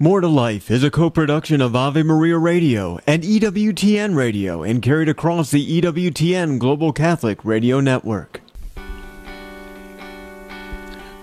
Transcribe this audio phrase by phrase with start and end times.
[0.00, 5.08] More to Life is a co-production of Ave Maria Radio and EWTN Radio and carried
[5.08, 8.40] across the EWTN Global Catholic Radio Network.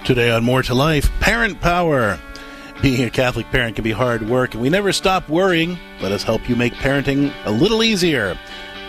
[0.03, 2.19] Today on More to Life, Parent Power.
[2.81, 5.77] Being a Catholic parent can be hard work, and we never stop worrying.
[6.01, 8.37] Let us help you make parenting a little easier.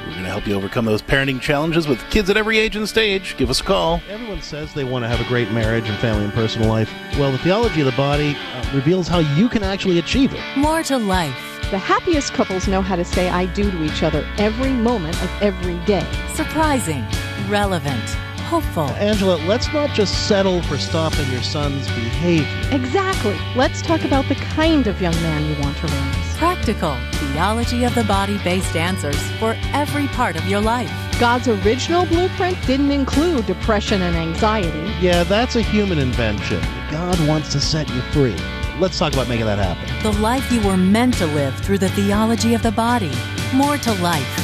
[0.06, 2.88] We're going to help you overcome those parenting challenges with kids at every age and
[2.88, 3.36] stage.
[3.36, 4.00] Give us a call.
[4.08, 6.92] Everyone says they want to have a great marriage and family and personal life.
[7.18, 10.40] Well, the theology of the body uh, reveals how you can actually achieve it.
[10.56, 11.34] More to life.
[11.72, 15.42] The happiest couples know how to say I do to each other every moment of
[15.42, 16.06] every day.
[16.34, 17.04] Surprising.
[17.48, 18.08] Relevant.
[18.46, 18.84] Hopeful.
[18.90, 22.46] Angela, let's not just settle for stopping your son's behavior.
[22.70, 23.36] Exactly.
[23.56, 26.25] Let's talk about the kind of young man you want to raise.
[26.36, 26.94] Practical.
[27.12, 30.92] Theology of the body based answers for every part of your life.
[31.18, 34.92] God's original blueprint didn't include depression and anxiety.
[35.00, 36.60] Yeah, that's a human invention.
[36.90, 38.36] God wants to set you free.
[38.78, 40.02] Let's talk about making that happen.
[40.02, 43.12] The life you were meant to live through the theology of the body.
[43.54, 44.42] More to life.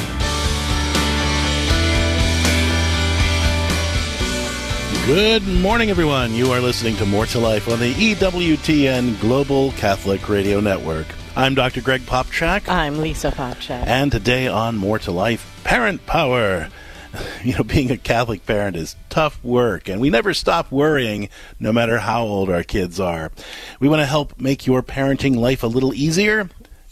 [5.05, 6.33] Good morning, everyone.
[6.33, 11.05] You are listening to More to Life on the EWTN Global Catholic Radio Network.
[11.35, 11.81] I'm Dr.
[11.81, 12.69] Greg Popcak.
[12.69, 13.87] I'm Lisa Popcak.
[13.87, 16.69] And today on More to Life, Parent Power.
[17.43, 21.71] You know, being a Catholic parent is tough work, and we never stop worrying no
[21.71, 23.31] matter how old our kids are.
[23.79, 26.49] We want to help make your parenting life a little easier.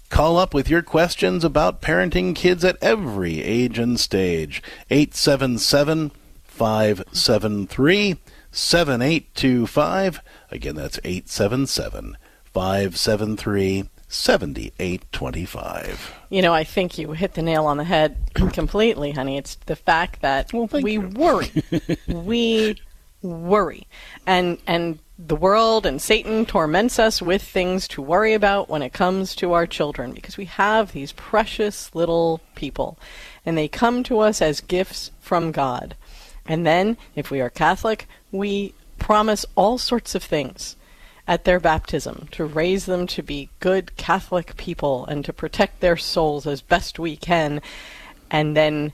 [0.10, 4.62] Call up with your questions about parenting kids at every age and stage.
[4.92, 6.12] 877
[6.44, 8.18] 573
[8.52, 10.22] 7825.
[10.52, 12.16] Again, that's 877
[12.54, 16.14] 573 7825.
[16.30, 18.18] You know, I think you hit the nail on the head
[18.54, 19.38] completely, honey.
[19.38, 21.02] It's the fact that Well, we you.
[21.02, 21.52] worry.
[22.08, 22.82] we
[23.22, 23.88] worry.
[24.26, 28.92] And and the world and Satan torments us with things to worry about when it
[28.94, 32.98] comes to our children because we have these precious little people
[33.46, 35.96] and they come to us as gifts from God.
[36.48, 40.76] And then, if we are Catholic, we promise all sorts of things
[41.32, 45.96] at their baptism to raise them to be good Catholic people and to protect their
[45.96, 47.62] souls as best we can.
[48.30, 48.92] And then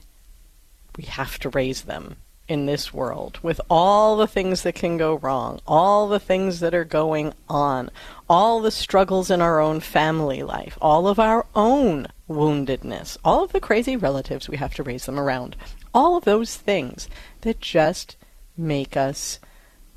[0.96, 2.14] we have to raise them
[2.46, 6.74] in this world with all the things that can go wrong, all the things that
[6.74, 7.90] are going on,
[8.28, 13.50] all the struggles in our own family life, all of our own woundedness, all of
[13.50, 15.56] the crazy relatives we have to raise them around,
[15.92, 17.08] all of those things
[17.40, 18.16] that just
[18.56, 19.40] make us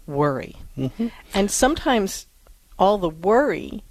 [0.08, 0.56] worry.
[0.76, 1.10] Mm-hmm.
[1.36, 2.26] And sometimes
[2.82, 3.84] all the worry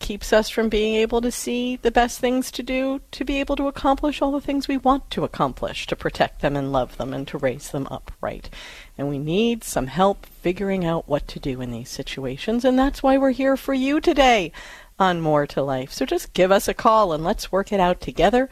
[0.00, 3.54] keeps us from being able to see the best things to do to be able
[3.54, 7.14] to accomplish all the things we want to accomplish to protect them and love them
[7.14, 8.50] and to raise them up right.
[8.98, 13.00] And we need some help figuring out what to do in these situations, and that's
[13.00, 14.50] why we're here for you today
[14.98, 15.92] on More to Life.
[15.92, 18.50] So just give us a call and let's work it out together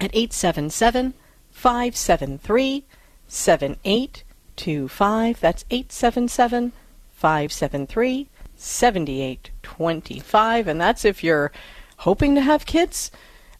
[0.00, 1.14] at 877
[1.52, 2.84] 573
[3.28, 5.40] 7825.
[5.40, 6.72] That's 877
[7.12, 10.68] 573 7825.
[10.68, 11.52] And that's if you're
[11.98, 13.12] hoping to have kids,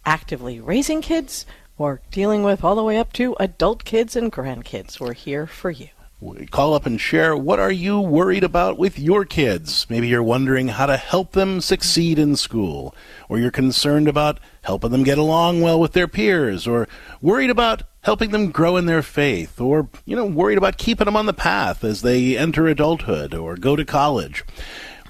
[0.04, 1.46] actively raising kids,
[1.78, 4.98] or dealing with all the way up to adult kids and grandkids.
[4.98, 5.88] We're here for you.
[6.50, 9.86] Call up and share what are you worried about with your kids.
[9.90, 12.94] Maybe you're wondering how to help them succeed in school,
[13.28, 16.88] or you're concerned about helping them get along well with their peers, or
[17.20, 21.16] worried about helping them grow in their faith, or you know, worried about keeping them
[21.16, 24.44] on the path as they enter adulthood or go to college.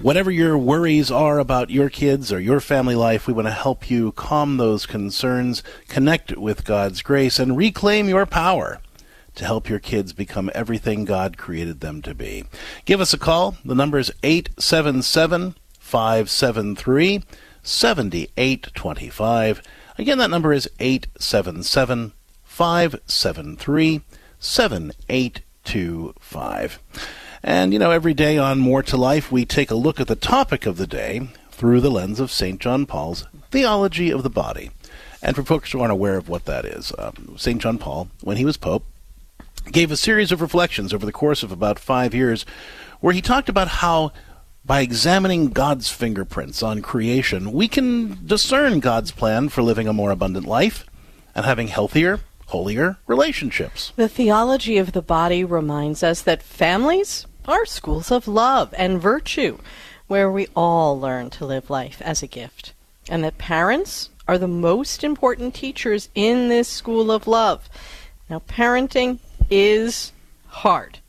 [0.01, 3.91] Whatever your worries are about your kids or your family life, we want to help
[3.91, 8.81] you calm those concerns, connect with God's grace, and reclaim your power
[9.35, 12.45] to help your kids become everything God created them to be.
[12.85, 13.57] Give us a call.
[13.63, 17.23] The number is 877 573
[17.61, 19.61] 7825.
[19.99, 22.13] Again, that number is 877
[22.57, 24.01] 573
[24.39, 26.79] 7825.
[27.43, 30.15] And, you know, every day on More to Life, we take a look at the
[30.15, 32.59] topic of the day through the lens of St.
[32.59, 34.71] John Paul's theology of the body.
[35.21, 37.61] And for folks who aren't aware of what that is, um, St.
[37.61, 38.85] John Paul, when he was Pope,
[39.71, 42.43] gave a series of reflections over the course of about five years
[43.01, 44.11] where he talked about how
[44.65, 50.09] by examining God's fingerprints on creation, we can discern God's plan for living a more
[50.09, 50.87] abundant life
[51.35, 53.93] and having healthier, holier relationships.
[53.95, 59.57] The theology of the body reminds us that families are schools of love and virtue
[60.07, 62.73] where we all learn to live life as a gift,
[63.09, 67.69] and that parents are the most important teachers in this school of love.
[68.29, 70.11] Now, parenting is
[70.47, 70.99] hard,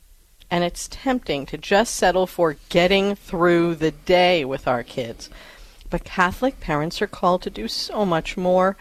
[0.50, 5.30] and it's tempting to just settle for getting through the day with our kids.
[5.90, 8.76] But Catholic parents are called to do so much more.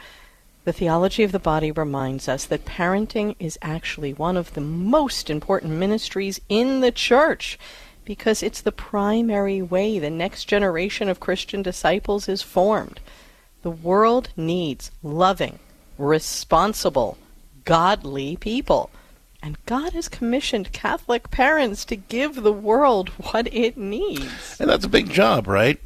[0.68, 5.30] The theology of the body reminds us that parenting is actually one of the most
[5.30, 7.58] important ministries in the church
[8.04, 13.00] because it's the primary way the next generation of Christian disciples is formed.
[13.62, 15.60] The world needs loving,
[15.98, 17.18] responsible,
[17.64, 18.90] godly people.
[19.42, 24.60] And God has commissioned Catholic parents to give the world what it needs.
[24.60, 25.80] And that's a big job, right?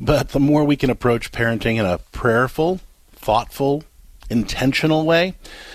[0.00, 2.78] But the more we can approach parenting in a prayerful,
[3.10, 3.82] thoughtful,
[4.30, 5.34] intentional way,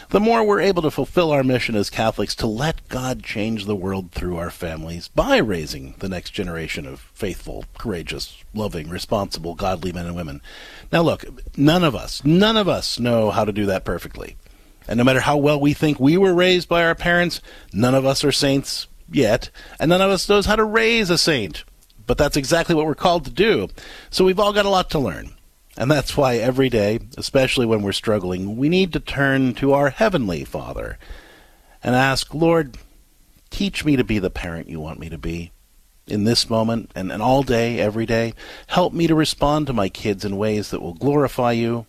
[0.10, 3.76] the more we're able to fulfill our mission as Catholics to let God change the
[3.76, 9.92] world through our families by raising the next generation of faithful, courageous, loving, responsible, godly
[9.92, 10.42] men and women.
[10.92, 11.26] Now, look,
[11.58, 14.36] none of us, none of us know how to do that perfectly.
[14.88, 17.42] And no matter how well we think we were raised by our parents,
[17.72, 21.18] none of us are saints yet, and none of us knows how to raise a
[21.18, 21.64] saint.
[22.06, 23.70] But that's exactly what we're called to do.
[24.10, 25.34] So we've all got a lot to learn.
[25.76, 29.90] And that's why every day, especially when we're struggling, we need to turn to our
[29.90, 31.00] Heavenly Father
[31.84, 32.78] and ask, Lord,
[33.50, 35.52] teach me to be the parent you want me to be
[36.06, 38.34] in this moment and, and all day, every day.
[38.68, 41.88] Help me to respond to my kids in ways that will glorify you,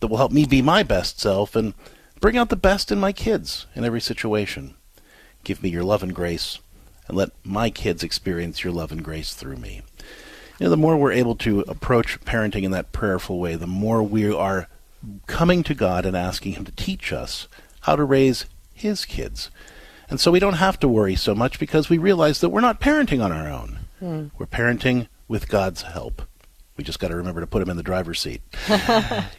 [0.00, 1.72] that will help me be my best self, and
[2.20, 4.74] bring out the best in my kids in every situation.
[5.42, 6.58] Give me your love and grace,
[7.08, 9.82] and let my kids experience your love and grace through me
[10.60, 14.02] you know, the more we're able to approach parenting in that prayerful way, the more
[14.02, 14.68] we are
[15.26, 17.48] coming to God and asking Him to teach us
[17.80, 19.50] how to raise His kids.
[20.10, 22.78] And so we don't have to worry so much because we realize that we're not
[22.78, 23.78] parenting on our own.
[24.02, 24.32] Mm.
[24.38, 26.22] We're parenting with God's help.
[26.80, 28.40] We just got to remember to put him in the driver's seat.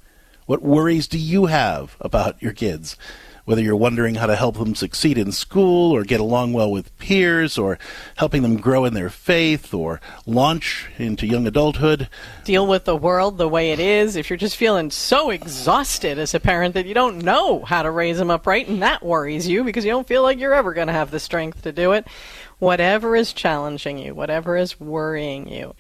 [0.45, 2.99] What worries do you have about your kids?
[3.51, 6.97] Whether you're wondering how to help them succeed in school or get along well with
[6.99, 7.81] peers or
[8.15, 12.09] helping them grow in their faith or launch into young adulthood.
[12.45, 14.15] Deal with the world the way it is.
[14.15, 17.91] If you're just feeling so exhausted as a parent that you don't know how to
[17.91, 20.73] raise them up right and that worries you because you don't feel like you're ever
[20.73, 22.07] going to have the strength to do it.
[22.61, 25.75] Whatever is challenging you, whatever is worrying you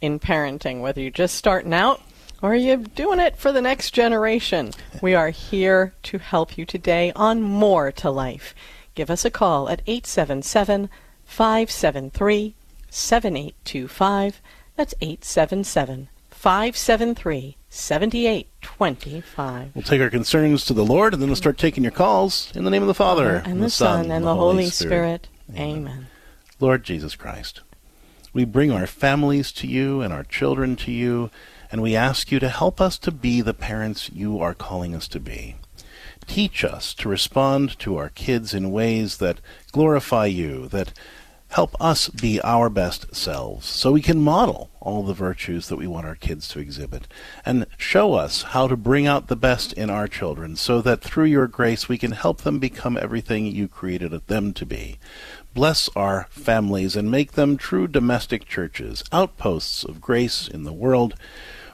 [0.00, 2.00] in parenting, whether you're just starting out
[2.46, 4.70] or are you doing it for the next generation?
[5.02, 8.54] We are here to help you today on More to Life.
[8.94, 10.88] Give us a call at 877
[11.24, 12.54] 573
[12.88, 14.40] 7825.
[14.76, 19.70] That's 877 573 7825.
[19.74, 22.62] We'll take our concerns to the Lord and then we'll start taking your calls in
[22.62, 25.26] the name of the Father, and, and the, Son, and, and the, Holy Spirit.
[25.26, 25.60] Spirit.
[25.60, 25.78] Amen.
[25.78, 26.06] Amen.
[26.60, 27.62] Lord Jesus Christ,
[28.32, 31.32] we bring our families to you and our children to you
[31.70, 35.08] and we ask you to help us to be the parents you are calling us
[35.08, 35.56] to be.
[36.26, 39.40] Teach us to respond to our kids in ways that
[39.72, 40.92] glorify you, that
[41.48, 45.86] help us be our best selves, so we can model all the virtues that we
[45.86, 47.06] want our kids to exhibit,
[47.44, 51.24] and show us how to bring out the best in our children, so that through
[51.24, 54.98] your grace we can help them become everything you created them to be.
[55.54, 61.14] Bless our families and make them true domestic churches, outposts of grace in the world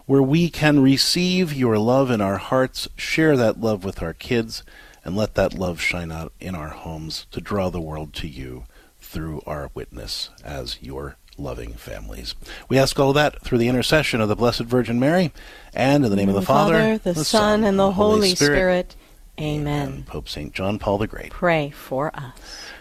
[0.06, 4.62] where we can receive your love in our hearts, share that love with our kids,
[5.04, 8.64] and let that love shine out in our homes to draw the world to you
[9.00, 12.34] through our witness as your loving families.
[12.68, 15.32] We ask all that through the intercession of the Blessed Virgin Mary,
[15.74, 17.92] and in the name of the, the Father, Father, the, the Son, Son, and the
[17.92, 18.92] Holy Spirit.
[18.92, 18.96] Spirit.
[19.40, 19.88] Amen.
[19.88, 20.02] Amen.
[20.04, 20.52] Pope St.
[20.52, 21.30] John Paul the Great.
[21.30, 22.34] Pray for us.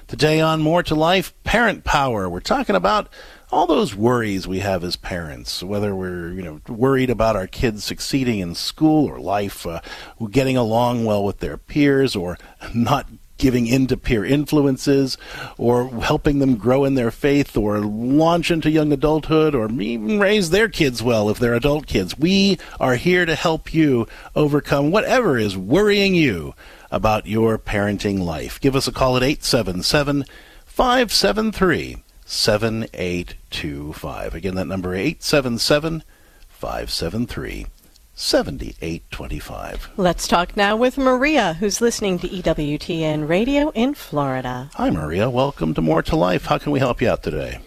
[0.08, 2.30] Today on More to Life, Parent Power.
[2.30, 3.08] We're talking about
[3.52, 7.84] all those worries we have as parents, whether we're you know worried about our kids
[7.84, 9.82] succeeding in school or life, uh,
[10.30, 12.38] getting along well with their peers, or
[12.74, 15.18] not giving in to peer influences,
[15.58, 20.52] or helping them grow in their faith, or launch into young adulthood, or even raise
[20.52, 22.18] their kids well if they're adult kids.
[22.18, 26.54] We are here to help you overcome whatever is worrying you
[26.90, 28.62] about your parenting life.
[28.62, 30.26] Give us a call at 877
[30.66, 34.34] 573 7825.
[34.34, 36.02] Again, that number 877
[36.48, 37.68] 573
[38.14, 39.90] 7825.
[39.98, 44.70] Let's talk now with Maria, who's listening to EWTN Radio in Florida.
[44.76, 45.30] Hi, Maria.
[45.30, 46.46] Welcome to More to Life.
[46.46, 47.60] How can we help you out today?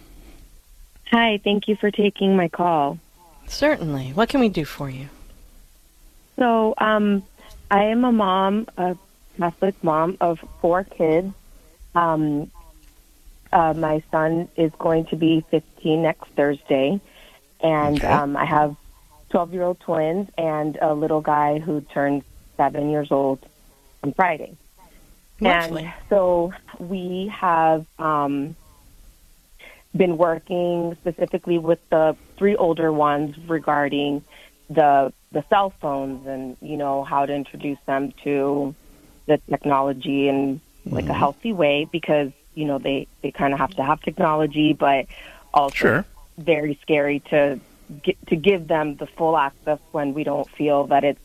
[1.11, 2.99] Hi, thank you for taking my call.
[3.47, 4.13] Certainly.
[4.15, 5.11] What can we do for you?
[6.37, 7.23] So, um,
[7.71, 8.97] I am a mom, a
[9.37, 11.35] Catholic mom of four kids.
[11.95, 12.51] Um,
[13.55, 17.01] uh, my son is going to be 15 next Thursday,
[17.61, 18.07] and okay.
[18.09, 18.77] um, I have
[19.31, 22.25] 12 year old twins and a little guy who turned
[22.57, 23.39] seven years old
[24.03, 24.57] on Friday.
[25.41, 25.85] Lovely.
[25.85, 28.57] And so we have um,
[29.97, 34.25] been working specifically with the three older ones regarding
[34.69, 38.75] the the cell phones and you know how to introduce them to
[39.27, 43.75] the technology in like a healthy way because you know they they kind of have
[43.75, 45.07] to have technology but
[45.53, 46.05] also Sure.
[46.39, 47.61] very scary to
[48.03, 51.21] get, to give them the full access when we don't feel that it's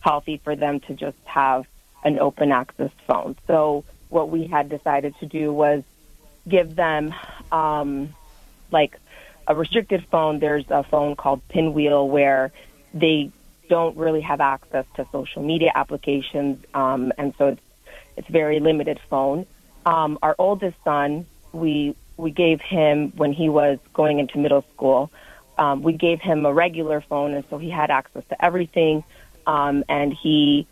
[0.00, 1.64] healthy for them to just have
[2.04, 3.36] an open access phone.
[3.46, 5.82] So what we had decided to do was
[6.48, 7.12] give them
[7.52, 8.14] um,
[8.70, 8.96] like
[9.46, 10.38] a restricted phone.
[10.38, 12.52] There's a phone called Pinwheel where
[12.94, 13.32] they
[13.68, 17.60] don't really have access to social media applications, um, and so it's
[18.16, 19.46] it's very limited phone.
[19.88, 25.10] Um, our oldest son, we we gave him when he was going into middle school.
[25.56, 29.02] Um, we gave him a regular phone, and so he had access to everything.
[29.46, 30.66] Um, and he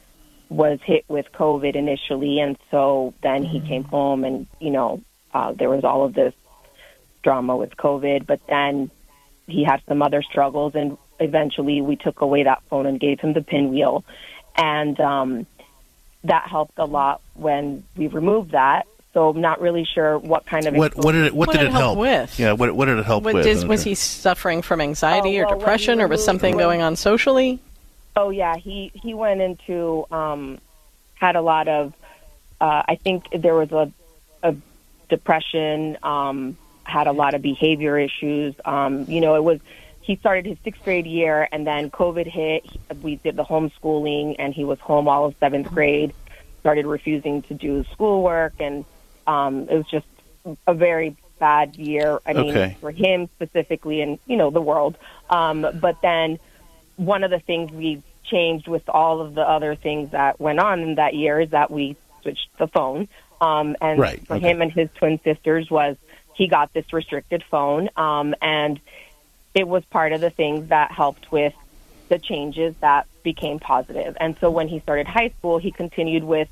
[0.50, 5.00] was hit with COVID initially, and so then he came home, and you know
[5.32, 6.34] uh, there was all of this
[7.22, 8.26] drama with COVID.
[8.26, 8.90] But then
[9.46, 13.32] he had some other struggles, and eventually we took away that phone and gave him
[13.32, 14.04] the pinwheel,
[14.56, 15.46] and um,
[16.24, 18.86] that helped a lot when we removed that.
[19.16, 21.60] So I'm not really sure what kind of What what did it what, What did
[21.60, 22.38] did it it help help with?
[22.38, 23.44] Yeah, what what did it help What with?
[23.44, 26.82] did- was he suffering from anxiety Oh, or well, depression, or was something when- going
[26.82, 27.58] on socially?
[28.14, 30.58] Oh yeah, he he went into um
[31.14, 31.94] had a lot of
[32.60, 33.90] uh I think there was a
[34.42, 34.54] a
[35.08, 38.54] depression, um had a lot of behavior issues.
[38.66, 39.60] Um you know, it was
[40.02, 42.66] he started his 6th grade year and then COVID hit.
[43.02, 46.12] We did the homeschooling and he was home all of 7th grade.
[46.60, 48.84] Started refusing to do schoolwork and
[49.26, 50.06] um it was just
[50.66, 52.20] a very bad year.
[52.26, 52.76] I mean, Okay.
[52.80, 54.96] for him specifically and you know, the world.
[55.30, 56.38] Um but then
[56.96, 60.80] one of the things we changed with all of the other things that went on
[60.80, 63.08] in that year is that we switched the phone.
[63.40, 64.50] Um, and Right, for okay.
[64.50, 65.96] him and his twin sisters was
[66.34, 67.88] he got this restricted phone.
[67.96, 68.80] Um, and
[69.54, 71.54] it was part of the things that helped with
[72.08, 74.16] the changes that became positive.
[74.20, 76.48] And so when he started high school, he continued with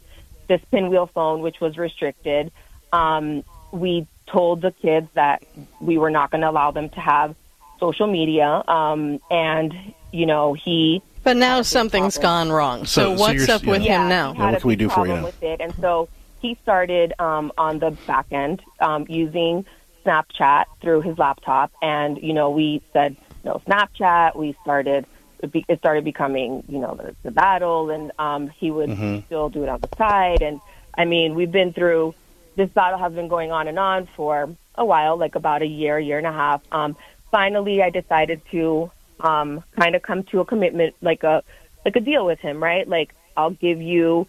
[0.49, 2.51] this pinwheel phone, which was restricted.
[2.93, 5.43] Um, we told the kids that
[5.81, 7.35] we were not going to allow them to have
[7.81, 8.63] social media.
[8.69, 9.75] Um, and,
[10.13, 12.49] you know, he But now had a big something's problem.
[12.49, 12.87] gone wrong.
[12.87, 14.03] So- So, so what's you're- up with yeah.
[14.03, 14.33] him now?
[14.33, 15.27] He Yeah, what can we do for you problem now?
[15.27, 16.09] With it, and so
[16.41, 19.65] he started um, on the back end um, using
[20.05, 24.37] Snapchat through his laptop, and you know we said no Snapchat.
[24.37, 25.09] We started it,
[25.53, 29.21] be, it started becoming you know the, the battle, and um, he would Mm-hmm.
[29.27, 30.43] still do it on the side.
[30.43, 30.61] And
[30.97, 32.15] I mean we've been through
[32.57, 35.99] this battle has been going on and on for a while, like about a year,
[35.99, 36.63] year and a half.
[36.71, 36.97] Um,
[37.31, 41.43] finally, I decided to um, kind of come to a commitment, like a
[41.85, 42.87] like a deal with him, right?
[42.89, 44.27] Like I'll give you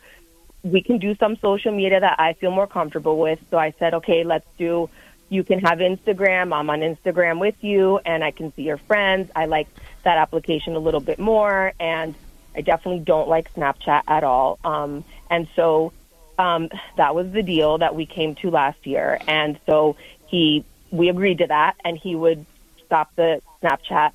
[0.64, 3.40] we can do some social media that I feel more comfortable with.
[3.52, 4.90] So I said, okay, let's do.
[5.30, 6.54] You can have Instagram.
[6.54, 9.30] I'm on Instagram with you, and I can see your friends.
[9.36, 9.68] I like
[10.06, 12.16] that application a little bit more, and
[12.56, 14.58] I definitely don't like Snapchat at all.
[14.64, 15.92] Um, and so
[16.40, 19.20] um, that was the deal that we came to last year.
[19.28, 19.98] And so
[20.28, 22.46] he, we agreed to that, and he would
[22.86, 24.12] stop the Snapchat.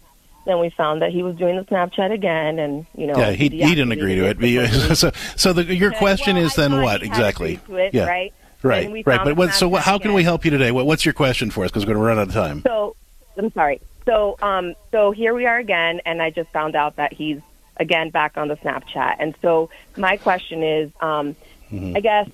[0.47, 3.51] Then we found that he was doing the Snapchat again, and you know, yeah, he,
[3.51, 4.97] he didn't agree to it.
[4.97, 7.61] So so the, your question well, is I then what exactly?
[7.69, 8.33] it, yeah, right?
[8.63, 9.21] right, right.
[9.23, 10.71] But what, so what, how can we help you today?
[10.71, 11.71] What, what's your question for us?
[11.71, 12.63] Because we're going to run out of time.
[12.63, 12.97] So
[13.37, 13.81] I'm sorry.
[14.07, 17.41] So um so here we are again and I just found out that he's
[17.77, 19.17] again back on the Snapchat.
[19.19, 21.37] And so my question is um
[21.71, 21.97] Mm-hmm.
[21.97, 22.29] I guess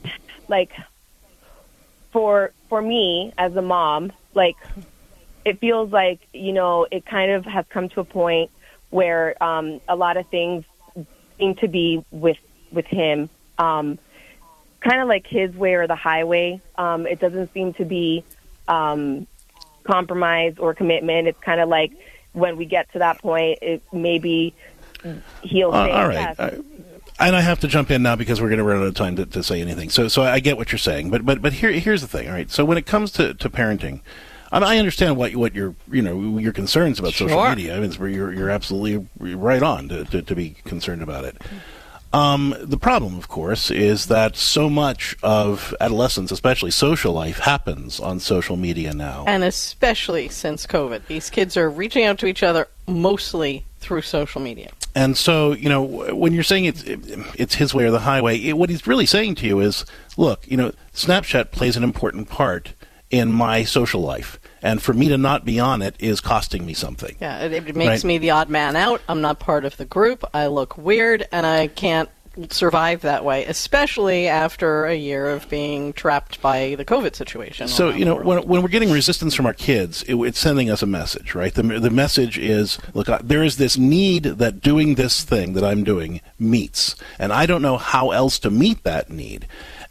[0.49, 0.71] like
[2.13, 4.57] for for me as a mom, like
[5.45, 8.51] it feels like, you know, it kind of has come to a point
[8.91, 10.65] where um a lot of things
[11.39, 12.39] seem to be with
[12.73, 13.99] with him um
[14.81, 16.61] kind of like his way or the highway.
[16.77, 18.25] Um it doesn't seem to be
[18.69, 19.27] um
[19.87, 21.29] compromise or commitment.
[21.29, 21.93] It's kind of like
[22.33, 24.55] when we get to that point, it maybe
[25.43, 26.15] he'll Uh, say all right.
[26.15, 26.39] yes.
[26.39, 26.63] Uh,
[27.19, 29.17] and I have to jump in now because we're going to run out of time
[29.17, 29.89] to, to say anything.
[29.89, 32.29] So, so I get what you're saying, but but but here here's the thing.
[32.29, 32.51] All right.
[32.51, 34.01] So when it comes to, to parenting,
[34.53, 37.77] and I understand what what your you know your concerns about social media.
[37.77, 41.37] I mean, you're you're absolutely right on to, to, to be concerned about it.
[42.13, 48.01] Um, the problem, of course, is that so much of adolescence, especially social life, happens
[48.01, 49.25] on social media now.
[49.27, 54.41] And especially since COVID, these kids are reaching out to each other mostly through social
[54.41, 54.71] media.
[54.95, 55.83] And so, you know,
[56.15, 59.35] when you're saying it's it's his way or the highway, it, what he's really saying
[59.37, 59.85] to you is,
[60.17, 62.73] look, you know, Snapchat plays an important part
[63.11, 64.41] in my social life.
[64.63, 67.17] And for me to not be on it is costing me something.
[67.21, 68.05] Yeah, it, it makes Right.
[68.05, 69.01] me the odd man out.
[69.09, 70.25] I'm not part of the group.
[70.35, 72.09] I look weird, and I can't
[72.51, 77.67] survive that way, especially after a year of being trapped by the COVID situation.
[77.67, 80.83] So you know when, when we're getting resistance from our kids, it, it's sending us
[80.83, 81.55] a message, right?
[81.55, 85.65] The the message is, look, I, there is this need that doing this thing that
[85.65, 89.47] I'm doing meets, and I don't know how else to meet that need.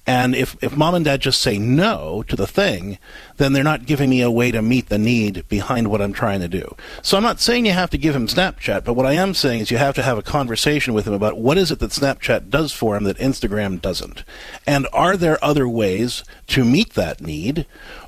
[0.08, 3.00] And if, if mom and dad just say no to the thing,
[3.38, 6.42] then they're not giving me a way to meet the need behind what I'm trying
[6.42, 6.76] to do.
[7.02, 9.62] So I'm not saying you have to give him Snapchat, but what I am saying
[9.62, 12.50] is you have to have a conversation with him about what is it that Snapchat
[12.50, 14.24] does for him that Instagram doesn't.
[14.68, 17.66] And are there other ways to meet that need?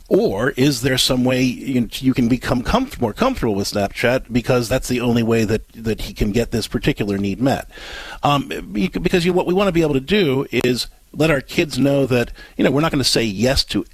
[0.10, 4.88] Or is there some way you, can become comf- more comfortable with Snapchat because that's
[4.88, 7.70] the only way that, that he can get this particular need met?
[8.24, 11.78] Um, because you, what we want to be able to do is let our kids
[11.78, 13.86] know that you know we're not going to say yes to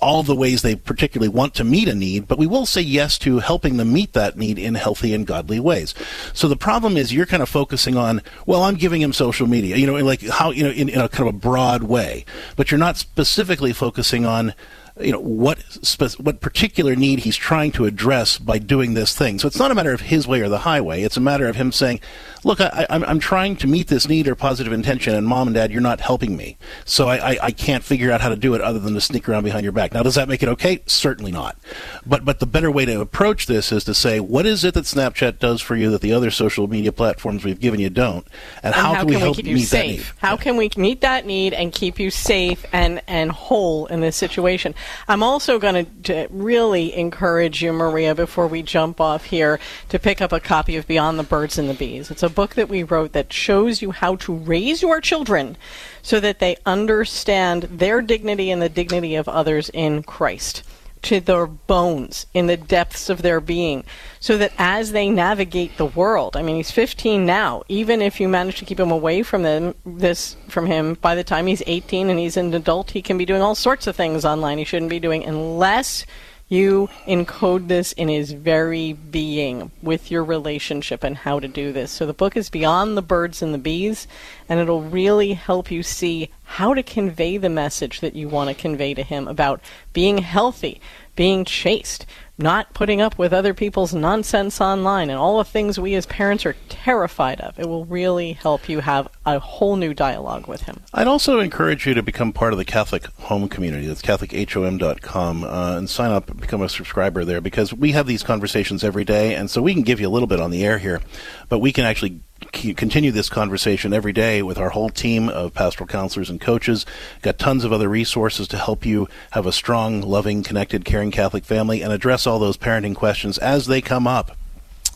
[0.00, 3.18] all the ways they particularly want to meet a need, but we will say yes
[3.18, 5.94] to helping them meet that need in healthy and godly ways.
[6.32, 9.76] So the problem is you're kind of focusing on, well, I'm giving him social media,
[9.76, 12.24] you know, like how, you know, in, in a kind of a broad way,
[12.56, 14.54] but you're not specifically focusing on,
[15.00, 19.38] you know what spe- what particular need he's trying to address by doing this thing.
[19.38, 21.02] So it's not a matter of his way or the highway.
[21.02, 22.00] It's a matter of him saying,
[22.44, 25.54] "Look, I, I'm, I'm trying to meet this need or positive intention, and mom and
[25.54, 26.56] dad, you're not helping me.
[26.84, 29.28] So I, I, I can't figure out how to do it other than to sneak
[29.28, 30.82] around behind your back." Now, does that make it okay?
[30.86, 31.56] Certainly not.
[32.04, 34.84] But but the better way to approach this is to say, "What is it that
[34.84, 38.26] Snapchat does for you that the other social media platforms we've given you don't?"
[38.62, 39.98] And, And how, can we help keep you meet that need?
[39.98, 40.14] safe?
[40.18, 44.16] How can we meet that need and keep you safe and, and whole in this
[44.16, 44.74] situation?
[45.06, 50.20] I'm also going to really encourage you, Maria, before we jump off here, to pick
[50.20, 52.10] up a copy of Beyond the Birds and the Bees.
[52.10, 55.56] It's a book that we wrote that shows you how to raise your children
[56.02, 60.62] so that they understand their dignity and the dignity of others in Christ
[61.02, 63.84] to their bones, in the depths of their being,
[64.20, 67.62] so that as they navigate the world, I mean, he's 15 now.
[67.68, 71.24] Even if you manage to keep him away from them, this from him, by the
[71.24, 74.24] time he's 18 and he's an adult, he can be doing all sorts of things
[74.24, 76.04] online he shouldn't be doing unless
[76.48, 81.90] you encode this in his very being with your relationship and how to do this.
[81.90, 84.06] So the book is Beyond the Birds and the Bees,
[84.48, 88.54] and it'll really help you see how to convey the message that you want to
[88.54, 89.60] convey to him about
[89.92, 90.80] being healthy,
[91.16, 92.06] being chaste,
[92.38, 96.46] not putting up with other people's nonsense online, and all the things we as parents
[96.46, 97.58] are terrified of.
[97.58, 100.80] It will really help you have a whole new dialogue with him.
[100.94, 103.86] I'd also encourage you to become part of the Catholic Home Community.
[103.86, 108.84] That's CatholicHOM.com uh, and sign up become a subscriber there because we have these conversations
[108.84, 111.02] every day, and so we can give you a little bit on the air here,
[111.48, 112.20] but we can actually
[112.52, 116.86] continue this conversation every day with our whole team of pastoral counselors and coaches.
[117.22, 121.44] Got tons of other resources to help you have a strong, loving, connected, caring Catholic
[121.44, 124.37] family and address all those parenting questions as they come up.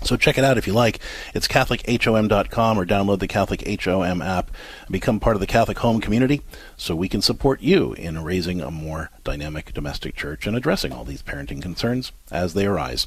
[0.05, 1.01] So check it out if you like.
[1.35, 4.51] It's CatholicHOM.com or download the Catholic HOM app
[4.83, 6.43] and become part of the Catholic home community
[6.77, 11.05] so we can support you in raising a more dynamic domestic church and addressing all
[11.05, 13.07] these parenting concerns as they arise.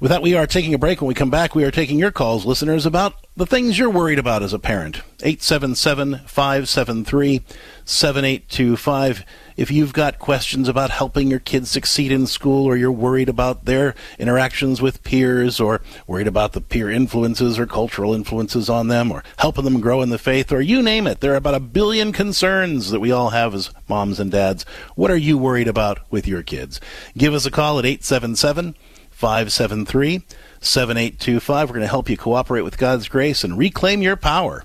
[0.00, 1.00] With that, we are taking a break.
[1.00, 4.18] When we come back, we are taking your calls, listeners, about the things you're worried
[4.18, 4.96] about as a parent.
[5.22, 7.42] 877 573
[7.88, 9.24] 7825.
[9.56, 13.64] If you've got questions about helping your kids succeed in school, or you're worried about
[13.64, 19.12] their interactions with peers, or worried about the peer influences or cultural influences on them,
[19.12, 21.60] or helping them grow in the faith, or you name it, there are about a
[21.60, 24.64] billion concerns that we all have as moms and dads.
[24.96, 26.80] What are you worried about with your kids?
[27.16, 28.74] Give us a call at 877
[29.10, 30.22] 573
[30.60, 31.68] 7825.
[31.68, 34.64] We're going to help you cooperate with God's grace and reclaim your power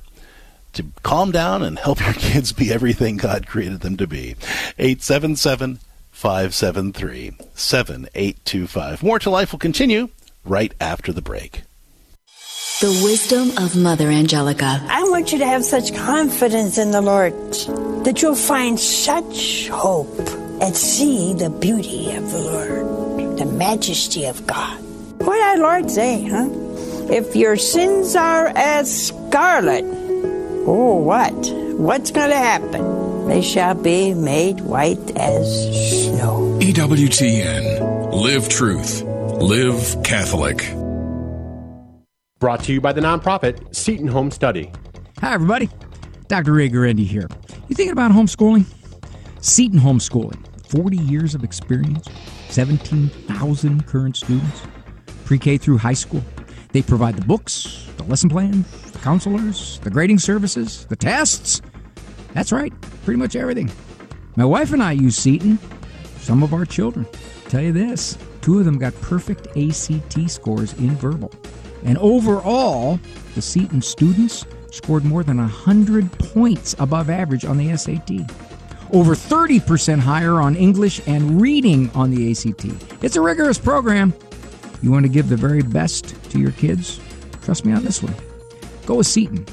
[0.73, 4.35] to calm down and help your kids be everything God created them to be.
[4.77, 5.79] 877
[6.11, 9.03] 573 7825.
[9.03, 10.09] More to Life will continue
[10.45, 11.63] right after the break.
[12.81, 14.81] The wisdom of Mother Angelica.
[14.89, 17.33] I want you to have such confidence in the Lord
[18.05, 20.17] that you'll find such hope
[20.61, 24.79] and see the beauty of the Lord, the majesty of God.
[25.19, 26.49] What did our Lord say, huh?
[27.11, 29.85] If your sins are as scarlet,
[30.65, 31.33] oh, what?
[31.77, 33.27] What's going to happen?
[33.27, 36.59] They shall be made white as snow.
[36.61, 38.13] EWTN.
[38.13, 39.03] Live truth.
[39.03, 40.57] Live Catholic.
[42.39, 44.71] Brought to you by the nonprofit Seton Home Study.
[45.19, 45.69] Hi, everybody.
[46.27, 46.53] Dr.
[46.53, 47.27] Ray Guarendi here.
[47.67, 48.65] You thinking about homeschooling?
[49.41, 50.47] Seton Homeschooling.
[50.71, 52.07] 40 years of experience,
[52.49, 54.61] 17,000 current students,
[55.25, 56.23] pre K through high school.
[56.71, 61.61] They provide the books, the lesson plan, the counselors, the grading services, the tests.
[62.33, 63.71] That's right, pretty much everything.
[64.35, 65.59] My wife and I use Seton
[66.17, 67.05] some of our children.
[67.49, 71.31] Tell you this two of them got perfect ACT scores in verbal.
[71.83, 72.99] And overall,
[73.35, 78.11] the Seton students scored more than 100 points above average on the SAT.
[78.93, 82.65] Over 30% higher on English and reading on the ACT.
[83.03, 84.13] It's a rigorous program.
[84.81, 86.99] You want to give the very best to your kids?
[87.43, 88.13] Trust me on this one.
[88.85, 89.45] Go with Seton.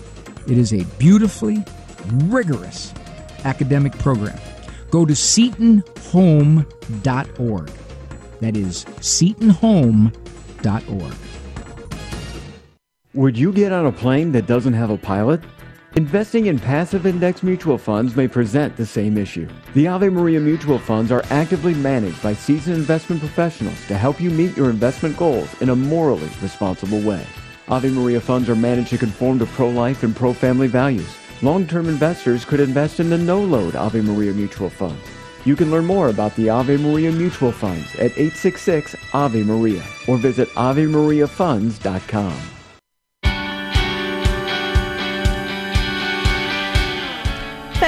[0.46, 1.64] It is a beautifully
[2.24, 2.92] rigorous
[3.44, 4.38] academic program.
[4.90, 7.70] Go to setonhome.org.
[8.40, 11.14] That is setonhome.org.
[13.14, 15.40] Would you get on a plane that doesn't have a pilot?
[15.96, 19.48] Investing in passive index mutual funds may present the same issue.
[19.74, 24.30] The Ave Maria mutual funds are actively managed by seasoned investment professionals to help you
[24.30, 27.26] meet your investment goals in a morally responsible way.
[27.70, 31.16] Ave Maria funds are managed to conform to pro-life and pro-family values.
[31.42, 35.02] Long-term investors could invest in the no-load Ave Maria mutual funds.
[35.44, 40.16] You can learn more about the Ave Maria mutual funds at 866 Ave Maria or
[40.16, 42.57] visit AveMariaFunds.com.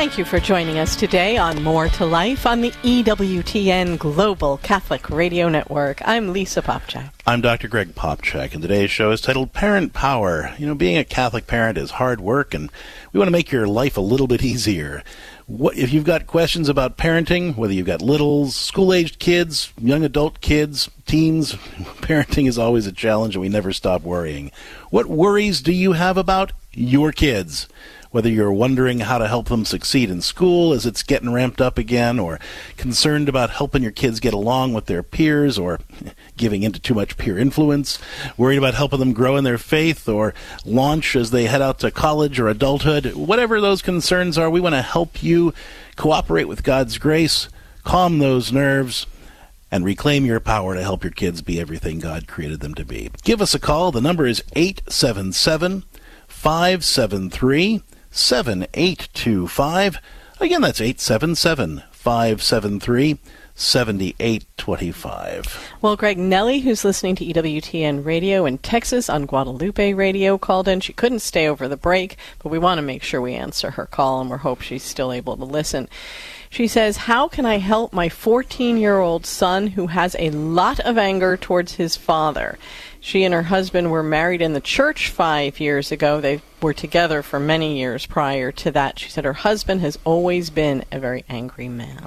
[0.01, 5.11] Thank you for joining us today on More to Life on the EWTN Global Catholic
[5.11, 6.01] Radio Network.
[6.07, 7.11] I'm Lisa Popcak.
[7.27, 7.69] I'm Dr.
[7.69, 10.55] Greg Popcak, and today's show is titled Parent Power.
[10.57, 12.73] You know, being a Catholic parent is hard work, and
[13.13, 15.03] we want to make your life a little bit easier.
[15.47, 20.03] What, if you've got questions about parenting, whether you've got littles, school aged kids, young
[20.03, 21.53] adult kids, teens,
[22.01, 24.51] parenting is always a challenge, and we never stop worrying.
[24.89, 27.69] What worries do you have about your kids?
[28.11, 31.79] Whether you're wondering how to help them succeed in school as it's getting ramped up
[31.79, 32.41] again, or
[32.77, 35.79] concerned about helping your kids get along with their peers, or
[36.37, 37.99] giving into too much peer influence,
[38.37, 41.91] worried about helping them grow in their faith, or launch as they head out to
[41.91, 45.55] college or adulthood, whatever those concerns are, we want to help you
[45.97, 47.49] cooperate with God's grace,
[47.85, 49.07] calm those nerves,
[49.71, 53.11] and reclaim your power to help your kids be everything God created them to be.
[53.23, 53.93] Give us a call.
[53.93, 55.85] The number is 877
[56.27, 59.99] 573 7825.
[60.41, 63.19] Again, that's 877 573
[63.55, 65.73] 7825.
[65.83, 70.81] Well, Greg Nellie, who's listening to EWTN radio in Texas on Guadalupe radio, called in.
[70.81, 73.85] She couldn't stay over the break, but we want to make sure we answer her
[73.85, 75.91] call and we hope she's still able to listen.
[76.49, 80.81] She says, How can I help my 14 year old son who has a lot
[80.81, 82.59] of anger towards his father?
[82.99, 86.21] She and her husband were married in the church five years ago.
[86.21, 88.99] They were together for many years prior to that.
[88.99, 92.07] She said her husband has always been a very angry man.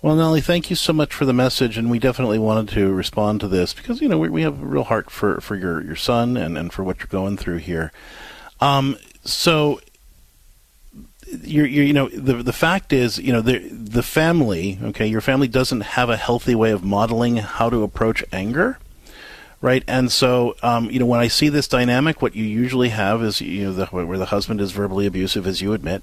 [0.00, 3.40] Well, Nellie, thank you so much for the message, and we definitely wanted to respond
[3.40, 5.96] to this because you know we, we have a real heart for, for your, your
[5.96, 7.90] son and, and for what you're going through here.
[8.60, 9.80] Um, so,
[11.42, 15.48] you're, you know the the fact is you know the the family okay your family
[15.48, 18.78] doesn't have a healthy way of modeling how to approach anger
[19.60, 19.82] right?
[19.86, 23.40] And so, um, you know, when I see this dynamic, what you usually have is
[23.40, 26.02] you know the, where the husband is verbally abusive, as you admit,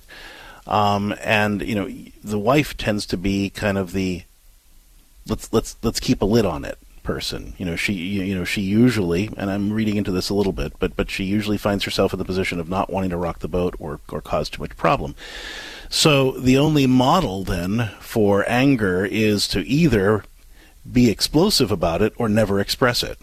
[0.68, 1.90] um, and you know
[2.24, 4.24] the wife tends to be kind of the
[5.28, 7.54] let's let's let's keep a lid on it person.
[7.58, 10.74] You know, she you know she usually, and I'm reading into this a little bit,
[10.80, 13.48] but but she usually finds herself in the position of not wanting to rock the
[13.48, 15.16] boat or or cause too much problem.
[15.88, 20.26] So the only model then for anger is to either
[20.92, 23.20] be explosive about it or never express it.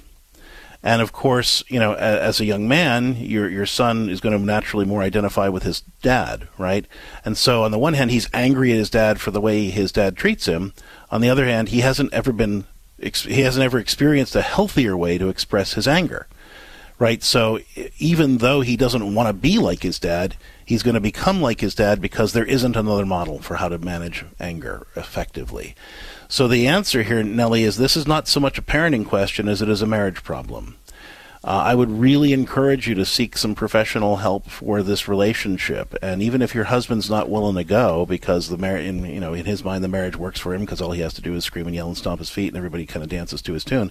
[0.82, 4.44] And of course, you know, as a young man, your your son is going to
[4.44, 6.86] naturally more identify with his dad, right?
[7.24, 9.92] And so, on the one hand, he's angry at his dad for the way his
[9.92, 10.72] dad treats him.
[11.10, 12.64] On the other hand, he hasn't ever been
[12.98, 16.26] he hasn't ever experienced a healthier way to express his anger,
[16.98, 17.22] right?
[17.22, 17.60] So,
[17.98, 21.60] even though he doesn't want to be like his dad, he's going to become like
[21.60, 25.74] his dad because there isn't another model for how to manage anger effectively.
[26.32, 29.60] So the answer here, Nellie, is this is not so much a parenting question as
[29.60, 30.78] it is a marriage problem.
[31.44, 35.92] Uh, I would really encourage you to seek some professional help for this relationship.
[36.00, 39.44] And even if your husband's not willing to go because the marriage, you know, in
[39.44, 41.66] his mind, the marriage works for him because all he has to do is scream
[41.66, 43.90] and yell and stomp his feet, and everybody kind of dances to his tune.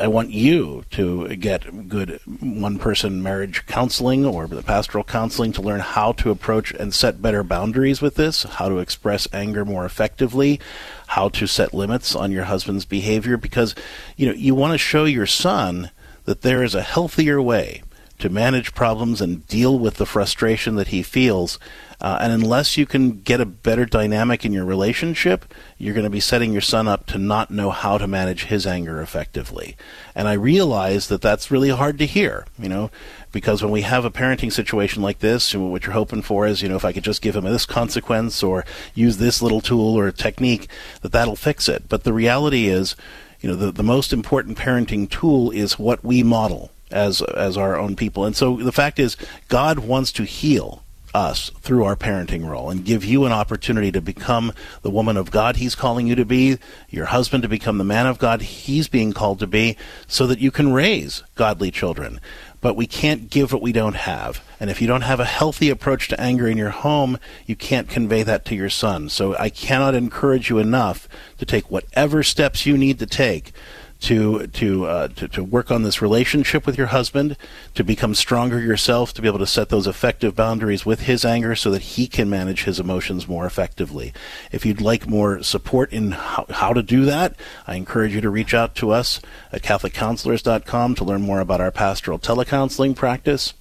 [0.00, 5.80] I want you to get good one-person marriage counseling or the pastoral counseling to learn
[5.80, 10.58] how to approach and set better boundaries with this, how to express anger more effectively,
[11.06, 13.76] how to set limits on your husband's behavior, because
[14.16, 15.92] you know you want to show your son
[16.28, 17.82] that there is a healthier way
[18.18, 21.58] to manage problems and deal with the frustration that he feels.
[22.02, 25.46] Uh, and unless you can get a better dynamic in your relationship,
[25.78, 28.66] you're going to be setting your son up to not know how to manage his
[28.66, 29.74] anger effectively.
[30.14, 32.90] And I realize that that's really hard to hear, you know,
[33.32, 36.68] because when we have a parenting situation like this, what you're hoping for is, you
[36.68, 40.12] know, if I could just give him this consequence or use this little tool or
[40.12, 40.68] technique,
[41.00, 41.88] that that'll fix it.
[41.88, 42.96] But the reality is,
[43.40, 47.76] you know, the, the most important parenting tool is what we model as as our
[47.76, 48.24] own people.
[48.24, 49.16] And so the fact is,
[49.48, 50.82] God wants to heal
[51.14, 55.30] us through our parenting role and give you an opportunity to become the woman of
[55.30, 56.58] God He's calling you to be,
[56.90, 60.38] your husband to become the man of God He's being called to be, so that
[60.38, 62.20] you can raise godly children.
[62.60, 64.44] But we can't give what we don't have.
[64.58, 67.88] And if you don't have a healthy approach to anger in your home, you can't
[67.88, 69.08] convey that to your son.
[69.08, 73.52] So I cannot encourage you enough to take whatever steps you need to take
[74.00, 77.36] to to, uh, to to work on this relationship with your husband,
[77.74, 81.54] to become stronger yourself, to be able to set those effective boundaries with his anger,
[81.54, 84.12] so that he can manage his emotions more effectively.
[84.52, 87.34] If you'd like more support in how, how to do that,
[87.66, 89.20] I encourage you to reach out to us
[89.52, 93.54] at CatholicCounselors.com to learn more about our pastoral telecounseling practice.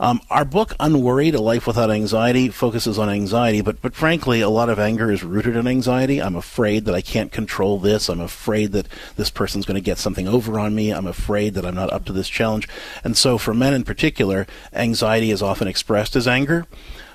[0.00, 4.48] Um, our book, Unworried, A Life Without Anxiety, focuses on anxiety, but, but frankly, a
[4.48, 6.22] lot of anger is rooted in anxiety.
[6.22, 8.08] I'm afraid that I can't control this.
[8.08, 10.92] I'm afraid that this person's going to get something over on me.
[10.92, 12.68] I'm afraid that I'm not up to this challenge.
[13.02, 16.66] And so, for men in particular, anxiety is often expressed as anger.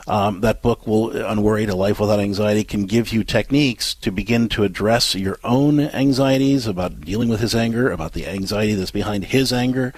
[0.06, 4.50] Um, that book will unworried a life without anxiety can give you techniques to begin
[4.50, 9.24] to address your own anxieties about dealing with his anger about the anxiety that's behind
[9.26, 9.94] his anger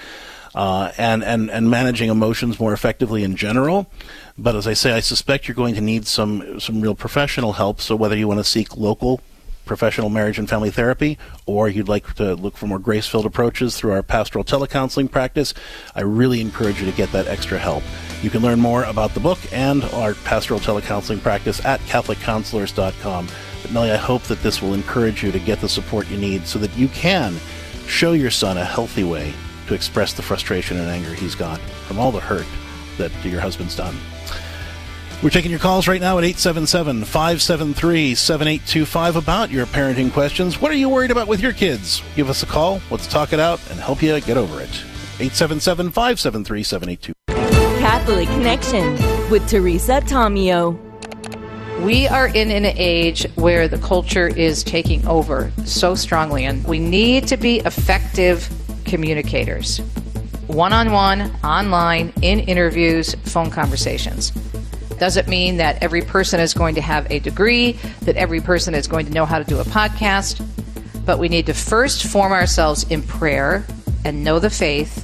[0.56, 3.92] uh, and, and, and managing emotions more effectively in general.
[4.38, 7.82] But as I say, I suspect you're going to need some, some real professional help.
[7.82, 9.22] So whether you want to seek local
[9.66, 13.76] professional marriage and family therapy, or you'd like to look for more grace filled approaches
[13.76, 15.54] through our pastoral telecounseling practice,
[15.96, 17.84] I really encourage you to get that extra help.
[18.22, 23.28] You can learn more about the book and our pastoral telecounseling practice at CatholicCounselors.com.
[23.62, 26.46] But Nellie, I hope that this will encourage you to get the support you need
[26.46, 27.36] so that you can
[27.88, 29.34] show your son a healthy way
[29.68, 32.48] to express the frustration and anger he's got from all the hurt
[32.98, 33.96] that your husband's done.
[35.24, 40.60] We're taking your calls right now at 877 573 7825 about your parenting questions.
[40.60, 42.04] What are you worried about with your kids?
[42.16, 42.82] Give us a call.
[42.92, 44.70] Let's talk it out and help you get over it.
[45.20, 47.80] 877 573 7825.
[47.80, 48.94] Catholic Connection
[49.30, 50.78] with Teresa Tomeo.
[51.82, 56.80] We are in an age where the culture is taking over so strongly, and we
[56.80, 58.50] need to be effective
[58.86, 59.82] communicators
[60.48, 64.32] one on one, online, in interviews, phone conversations.
[65.00, 68.88] Doesn't mean that every person is going to have a degree, that every person is
[68.88, 70.46] going to know how to do a podcast,
[71.06, 73.66] but we need to first form ourselves in prayer
[74.06, 75.02] and know the faith,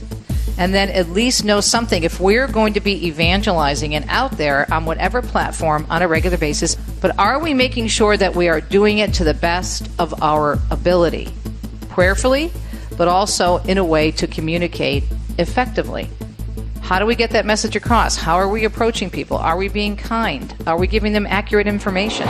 [0.57, 2.03] and then at least know something.
[2.03, 6.37] If we're going to be evangelizing and out there on whatever platform on a regular
[6.37, 10.21] basis, but are we making sure that we are doing it to the best of
[10.21, 11.29] our ability?
[11.89, 12.51] Prayerfully,
[13.01, 15.03] but also in a way to communicate
[15.39, 16.07] effectively.
[16.81, 18.15] How do we get that message across?
[18.15, 19.37] How are we approaching people?
[19.37, 20.53] Are we being kind?
[20.67, 22.27] Are we giving them accurate information?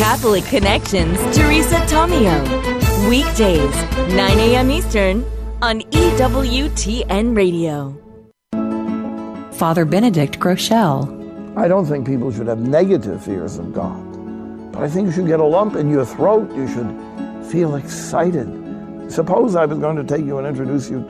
[0.00, 3.08] Catholic Connections, Teresa Tomeo.
[3.08, 3.72] Weekdays,
[4.16, 4.72] 9 a.m.
[4.72, 5.24] Eastern
[5.62, 7.96] on EWTN Radio.
[9.52, 11.56] Father Benedict Groeschel.
[11.56, 15.28] I don't think people should have negative fears of God, but I think you should
[15.28, 16.52] get a lump in your throat.
[16.56, 18.63] You should feel excited
[19.08, 21.00] Suppose I was going to take you and introduce you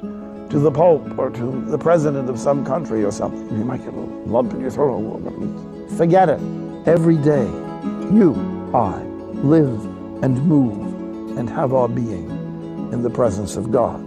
[0.50, 3.48] to the Pope or to the President of some country or something.
[3.56, 5.88] You might get a lump in your throat.
[5.96, 6.40] Forget it.
[6.86, 7.44] Every day,
[8.12, 8.34] you,
[8.74, 9.02] I,
[9.42, 9.84] live
[10.22, 12.30] and move and have our being
[12.92, 14.00] in the presence of God.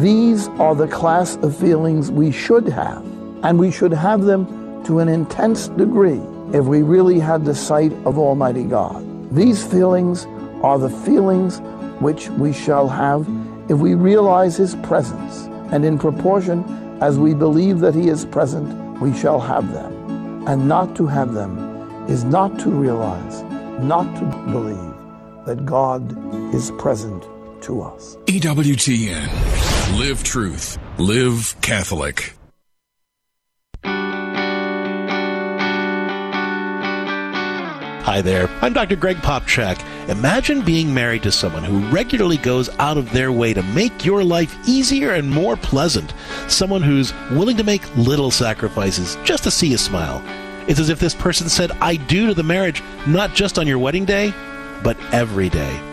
[0.00, 3.04] These are the class of feelings we should have,
[3.44, 6.20] and we should have them to an intense degree
[6.52, 9.04] if we really had the sight of Almighty God.
[9.34, 10.26] These feelings
[10.62, 11.60] are the feelings
[12.02, 13.28] which we shall have
[13.68, 16.64] if we realize his presence, and in proportion
[17.00, 20.46] as we believe that he is present, we shall have them.
[20.46, 21.58] And not to have them
[22.08, 23.42] is not to realize,
[23.80, 24.94] not to believe
[25.46, 26.02] that God
[26.54, 27.24] is present
[27.62, 28.16] to us.
[28.26, 29.98] EWTN.
[29.98, 30.78] Live truth.
[30.98, 32.34] Live Catholic.
[38.12, 38.96] Hi there, I'm Dr.
[38.96, 39.82] Greg Popcak.
[40.10, 44.22] Imagine being married to someone who regularly goes out of their way to make your
[44.22, 46.12] life easier and more pleasant.
[46.46, 50.22] Someone who's willing to make little sacrifices just to see you smile.
[50.68, 53.78] It's as if this person said, I do to the marriage, not just on your
[53.78, 54.34] wedding day,
[54.82, 55.91] but every day.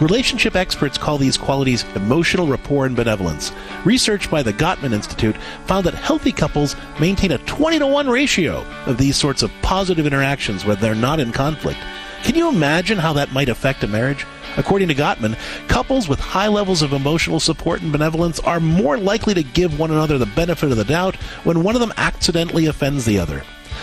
[0.00, 3.52] Relationship experts call these qualities emotional rapport and benevolence.
[3.84, 8.64] Research by the Gottman Institute found that healthy couples maintain a 20 to 1 ratio
[8.86, 11.78] of these sorts of positive interactions when they're not in conflict.
[12.22, 14.24] Can you imagine how that might affect a marriage?
[14.56, 15.36] According to Gottman,
[15.68, 19.90] couples with high levels of emotional support and benevolence are more likely to give one
[19.90, 23.42] another the benefit of the doubt when one of them accidentally offends the other.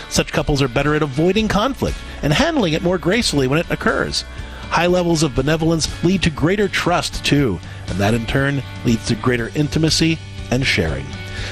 [0.09, 4.23] Such couples are better at avoiding conflict and handling it more gracefully when it occurs.
[4.79, 9.15] High levels of benevolence lead to greater trust, too, and that in turn leads to
[9.15, 10.17] greater intimacy
[10.51, 11.05] and sharing.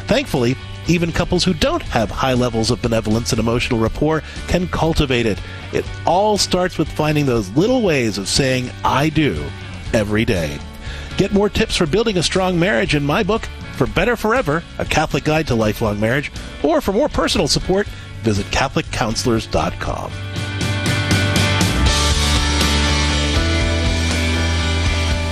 [0.05, 0.55] Thankfully,
[0.87, 5.41] even couples who don't have high levels of benevolence and emotional rapport can cultivate it.
[5.73, 9.43] It all starts with finding those little ways of saying, I do,
[9.91, 10.57] every day.
[11.17, 13.43] Get more tips for building a strong marriage in my book,
[13.75, 16.31] For Better Forever, A Catholic Guide to Lifelong Marriage,
[16.63, 17.87] or for more personal support,
[18.23, 20.13] visit CatholicCounselors.com.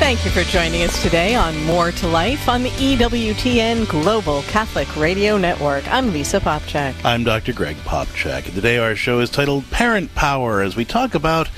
[0.05, 4.95] Thank you for joining us today on More to Life on the EWTN Global Catholic
[4.95, 5.91] Radio Network.
[5.91, 6.93] I'm Lisa Popcak.
[7.03, 7.53] I'm Dr.
[7.53, 11.49] Greg Popcak, today our show is titled Parent Power as we talk about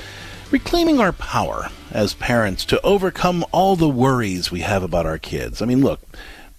[0.50, 5.60] reclaiming our power as parents to overcome all the worries we have about our kids.
[5.60, 6.00] I mean, look,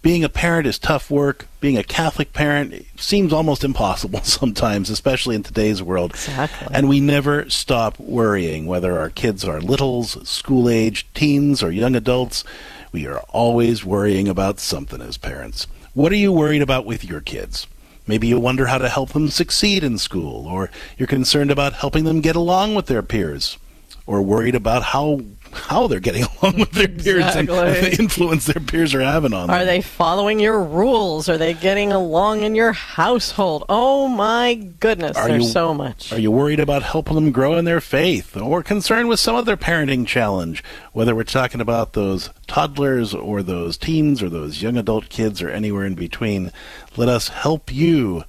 [0.01, 1.47] being a parent is tough work.
[1.59, 6.11] Being a Catholic parent seems almost impossible sometimes, especially in today's world.
[6.11, 6.67] Exactly.
[6.71, 11.95] And we never stop worrying, whether our kids are littles, school age, teens, or young
[11.95, 12.43] adults.
[12.91, 15.67] We are always worrying about something as parents.
[15.93, 17.67] What are you worried about with your kids?
[18.07, 22.05] Maybe you wonder how to help them succeed in school, or you're concerned about helping
[22.05, 23.59] them get along with their peers,
[24.07, 25.21] or worried about how
[25.53, 27.57] how they're getting along with their peers Exactly.
[27.57, 29.55] and the influence their peers are having on them.
[29.55, 31.27] Are they following your rules?
[31.29, 33.65] Are they getting along in your household?
[33.69, 36.11] Oh my goodness, Are there's you- so much.
[36.13, 39.57] Are you worried about helping them grow in their faith or concerned with some other
[39.57, 40.63] parenting challenge?
[40.93, 45.49] Whether we're talking about those toddlers or those teens or those young adult kids or
[45.49, 46.51] anywhere in between,
[46.97, 48.23] let us help you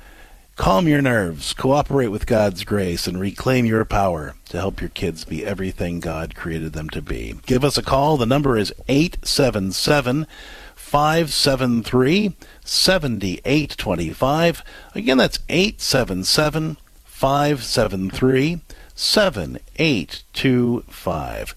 [0.61, 5.25] calm your nerves, cooperate with God's grace, and reclaim your power to help your kids
[5.25, 7.37] be everything God created them to be.
[7.47, 8.19] Give us a call.
[8.19, 10.27] The number is 877
[10.75, 14.63] 573 7825.
[14.95, 18.61] Again, that's 877 573
[18.95, 21.55] 7825.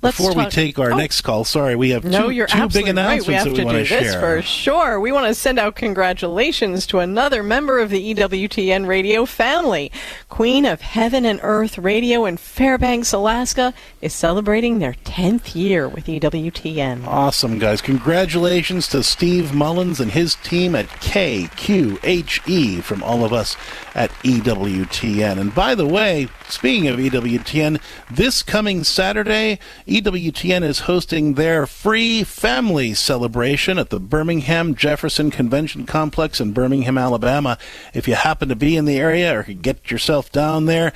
[0.00, 0.96] Let's Before we take our Oh.
[0.96, 2.98] next call, sorry, we have No, two, you're two big absolutely right.
[3.00, 4.20] announcements We have that to we want do to this share.
[4.20, 5.00] for sure.
[5.00, 9.90] We want to send out congratulations to another member of the EWTN radio family.
[10.28, 16.06] Queen of Heaven and Earth Radio in Fairbanks, Alaska, is celebrating their 10th year with
[16.06, 17.04] EWTN.
[17.04, 17.80] Awesome, guys.
[17.80, 23.56] Congratulations to Steve Mullins and his team at KQHE from all of us
[23.96, 25.38] at EWTN.
[25.40, 27.80] And by the way, speaking of EWTN,
[28.10, 35.86] this coming Saturday, EWTN is hosting their free family celebration at the Birmingham Jefferson Convention
[35.86, 37.58] Complex in Birmingham, Alabama.
[37.94, 40.92] If you happen to be in the area or get yourself down there,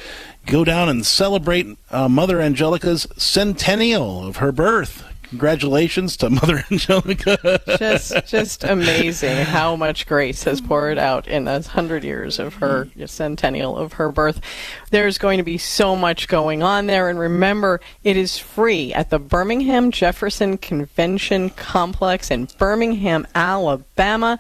[0.47, 5.12] go down and celebrate uh, Mother Angelica's centennial of her birth.
[5.33, 7.59] Congratulations to Mother Angelica.
[7.79, 12.91] just just amazing how much grace has poured out in those hundred years of her
[13.07, 14.43] centennial of her birth.
[14.91, 19.09] There's going to be so much going on there, and remember, it is free at
[19.09, 24.39] the Birmingham Jefferson Convention Complex in Birmingham, Alabama.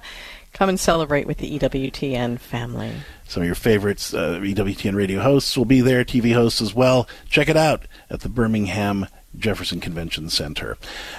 [0.52, 2.92] Come and celebrate with the EWTN family.
[3.26, 7.08] Some of your favorites, uh, EWTN radio hosts, will be there, TV hosts as well.
[7.30, 10.76] Check it out at the Birmingham Jefferson Convention Center.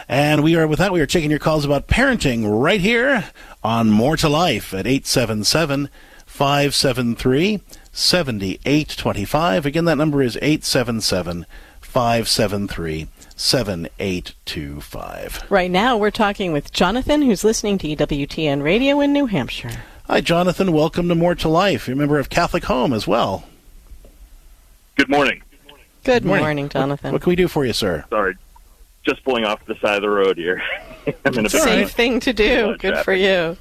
[0.08, 3.26] And we are, with that, we are taking your calls about parenting right here
[3.64, 5.90] on More to Life at 877
[6.26, 9.66] 573 7825.
[9.66, 11.46] Again, that number is 877
[11.82, 15.44] 573 7825.
[15.50, 19.84] Right now, we're talking with Jonathan, who's listening to EWTN Radio in New Hampshire.
[20.08, 20.72] Hi, Jonathan.
[20.72, 21.88] Welcome to More to Life.
[21.88, 23.46] You're a member of Catholic Home as well.
[24.96, 25.42] Good morning.
[26.04, 27.14] Good morning, Jonathan.
[27.14, 28.04] What can we do for you, sir?
[28.10, 28.36] Sorry,
[29.06, 30.62] just pulling off the side of the road here.
[31.26, 32.76] I'm in a Safe thing to do.
[32.78, 33.56] Good for you.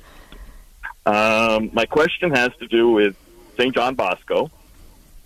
[1.06, 3.16] Um, my question has to do with
[3.56, 3.74] St.
[3.74, 4.50] John Bosco.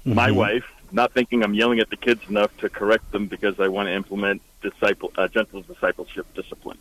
[0.04, 0.36] My Mm-hmm.
[0.38, 3.88] wife, not thinking I'm yelling at the kids enough to correct them because I want
[3.88, 6.78] to implement disciple uh, gentle discipleship discipline.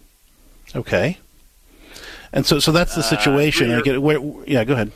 [0.75, 1.17] Okay.
[2.31, 3.71] And so, so that's the situation.
[3.71, 4.91] Uh, I get where, yeah, go ahead.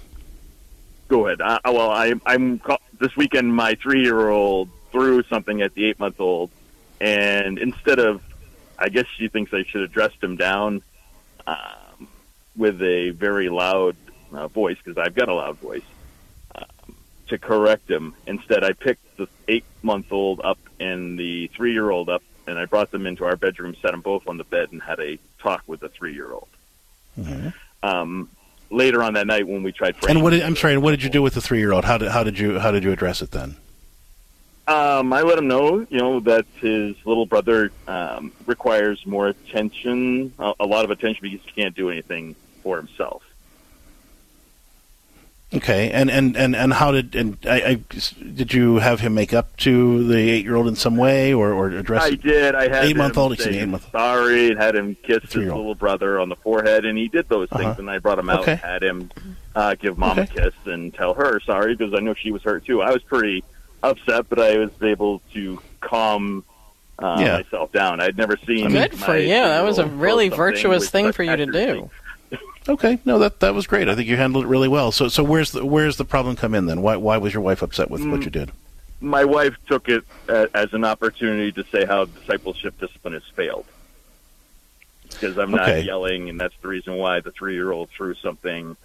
[1.08, 1.42] Go ahead.
[1.42, 3.54] Uh, well, I, I'm ca- this weekend.
[3.56, 6.50] My three-year-old threw something at the eight-month-old,
[7.00, 8.22] and instead of,
[8.78, 10.82] I guess she thinks I should have dressed him down
[11.48, 12.08] um,
[12.56, 13.96] with a very loud
[14.34, 15.84] uh, voice because I've got a loud voice
[16.56, 16.96] um,
[17.28, 18.14] to correct him.
[18.28, 23.26] Instead, I picked the eight-month-old up and the three-year-old up and I brought them into
[23.26, 26.14] our bedroom, set them both on the bed, and had a talk with the three
[26.14, 26.48] year old.
[27.20, 27.54] Mhm.
[27.84, 28.30] Um,
[28.70, 31.04] later on that night, when we tried, And what did, I'm sorry, And what did
[31.04, 31.86] you do with the three year old?
[31.86, 33.56] How did how did you how did you address it then?
[34.70, 40.32] Um, I let him know, you know, that his little brother um, requires more attention,
[40.38, 43.24] a, a lot of attention, because he can't do anything for himself.
[45.52, 47.74] Okay, and and and, and how did and I, I
[48.36, 51.52] did you have him make up to the eight year old in some way or
[51.52, 52.04] or address?
[52.04, 52.54] I did.
[52.54, 53.32] I had eight month old.
[53.32, 53.90] him Excuse me, say eight month.
[53.92, 57.50] sorry, and had him kiss his little brother on the forehead, and he did those
[57.50, 57.64] things.
[57.66, 57.76] Uh-huh.
[57.80, 58.52] And I brought him out, Okay.
[58.52, 59.10] and had him
[59.56, 60.22] uh, give mom Okay.
[60.40, 62.84] a kiss and tell her sorry because I know she was hurt too.
[62.84, 63.44] I was pretty
[63.84, 66.44] upset, but I was able to calm
[67.02, 67.38] uh, Yeah.
[67.38, 68.02] myself down.
[68.02, 68.70] I'd never seen.
[68.72, 69.30] Good for you.
[69.30, 71.90] That was a really virtuous thing for you to do.
[72.68, 73.90] Okay, no, that that was great.
[73.90, 74.92] I think you handled it really well.
[74.92, 76.84] So so where's the where's the problem come in then?
[76.84, 78.12] Why why was your wife upset with Mm.
[78.12, 78.52] what you did?
[79.02, 83.66] my wife took it uh, as an opportunity to say how discipleship discipline has failed.
[85.10, 85.82] Because I'm not Okay.
[85.82, 88.76] yelling, and that's the reason why the three year old threw something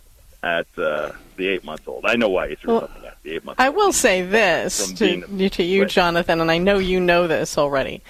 [0.45, 2.05] at uh, the eight month old.
[2.05, 4.93] I know why he threw Well, something at the eight month I will say this
[4.93, 8.03] to you, to you, Jonathan, and I know you know this already.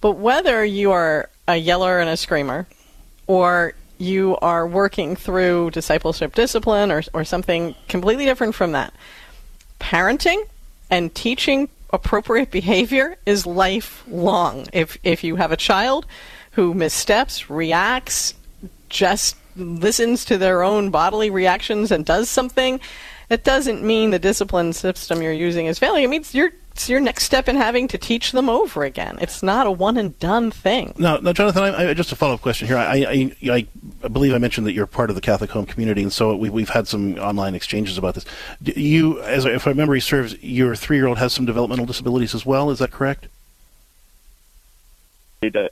[0.00, 2.66] But whether you are a yeller and a screamer,
[3.26, 8.94] or you are working through discipleship discipline, or or something completely different from that,
[9.80, 10.42] parenting
[10.88, 14.66] and teaching appropriate behavior is lifelong.
[14.72, 16.06] If if you have a child
[16.52, 18.34] who missteps, reacts,
[18.88, 22.80] just listens to their own bodily reactions and does something,
[23.30, 26.04] it doesn't mean the discipline system you're using is failing.
[26.04, 29.18] It means you're it's your next step in having to teach them over again.
[29.20, 30.94] It's not a one and done thing.
[30.98, 32.78] Now, now, Jonathan, I, I, just a follow up question here.
[32.78, 33.66] I, I, I,
[34.02, 36.48] I believe I mentioned that you're part of the Catholic home community, and so we,
[36.48, 38.24] we've had some online exchanges about this.
[38.62, 42.34] Do you, as if my memory serves, your three year old has some developmental disabilities
[42.34, 42.70] as well.
[42.70, 43.28] Is that correct?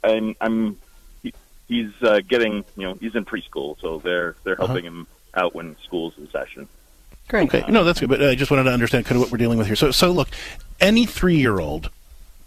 [0.04, 0.76] I'm, I'm he,
[1.70, 4.66] he's uh, getting, you know, he's in preschool, so they're they're Uh-huh.
[4.66, 6.68] helping him out when school's in session.
[7.28, 7.48] Great.
[7.54, 8.08] Okay, no, that's good.
[8.10, 9.76] But I just wanted to understand kind of what we're dealing with here.
[9.76, 10.28] So, so look,
[10.80, 11.88] any three-year-old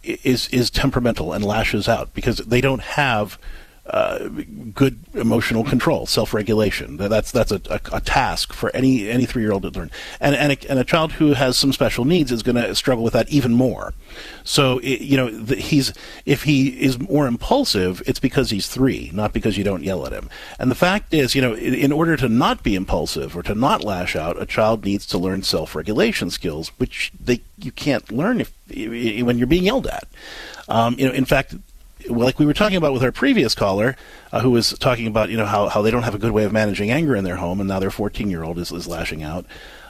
[0.03, 3.39] is is temperamental and lashes out because they don't have
[3.85, 4.29] uh,
[4.73, 6.95] good emotional control, self regulation.
[6.95, 9.91] That's that's a, a, a task for any any three-year-old to learn.
[10.21, 13.03] And and a, and a child who has some special needs is going to struggle
[13.03, 13.93] with that even more.
[14.45, 15.93] So i you know the, he's
[16.25, 20.13] if he is more impulsive, it's because he's three, not because you don't yell at
[20.13, 20.29] him.
[20.59, 23.53] And the fact is, you know, in, in order to not be impulsive or to
[23.53, 28.39] not lash out, a child needs to learn self-regulation skills, which they you can't learn
[28.39, 28.53] if
[29.25, 30.07] when you're being yelled at.
[30.69, 31.55] Um, you know, in fact,
[32.09, 33.95] like we were talking about with our previous caller,
[34.31, 36.43] uh, who was talking about you know how, how they don't have a good way
[36.43, 39.23] of managing anger in their home, and now their 14 year old is, is lashing
[39.23, 39.45] out.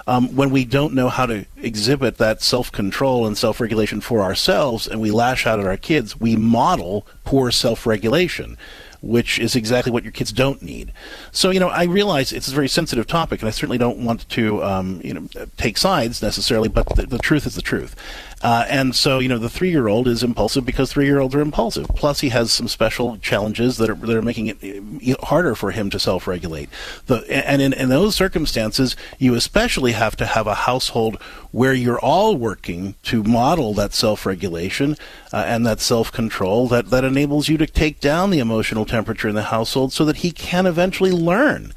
[0.06, 4.22] Um, when we don't know how to exhibit that self control and self regulation for
[4.22, 8.58] ourselves, and we lash out at our kids, we model poor self regulation.
[9.04, 10.94] Which is exactly what your kids don't need.
[11.32, 14.28] So you know, I realize it's a very sensitive topic, and I certainly don't want
[14.30, 15.28] to um, you know
[15.58, 16.70] take sides necessarily.
[16.70, 17.98] But the, the truth is the truth.
[18.44, 21.88] Uh, and so, you know, the three-year-old is impulsive because three-year-olds are impulsive.
[21.96, 25.90] Plus, he has some special challenges that are that are making it harder for him
[25.90, 26.70] to self-regulate.
[27.06, 31.16] The, and in, in those circumstances, you especially have to have a household
[31.52, 34.98] where you're all working to model that self-regulation
[35.32, 39.36] uh, and that self-control that that enables you to take down the emotional temperature in
[39.36, 41.74] the household, so that he can eventually learn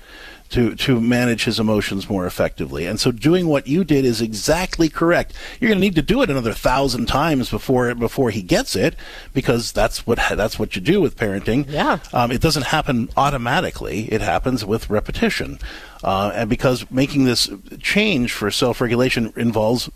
[0.48, 2.86] to to manage his emotions more effectively.
[2.88, 5.34] And so doing what you did is exactly correct.
[5.58, 8.94] You're going to need to do it another thousand times before before he gets it,
[9.34, 11.66] because that's what that's what you do with parenting.
[11.68, 11.98] Yeah.
[12.12, 13.98] Um, it doesn't happen automatically.
[14.12, 15.58] It happens with repetition,
[16.04, 17.50] uh, and because making this
[17.80, 19.90] change for self-regulation involves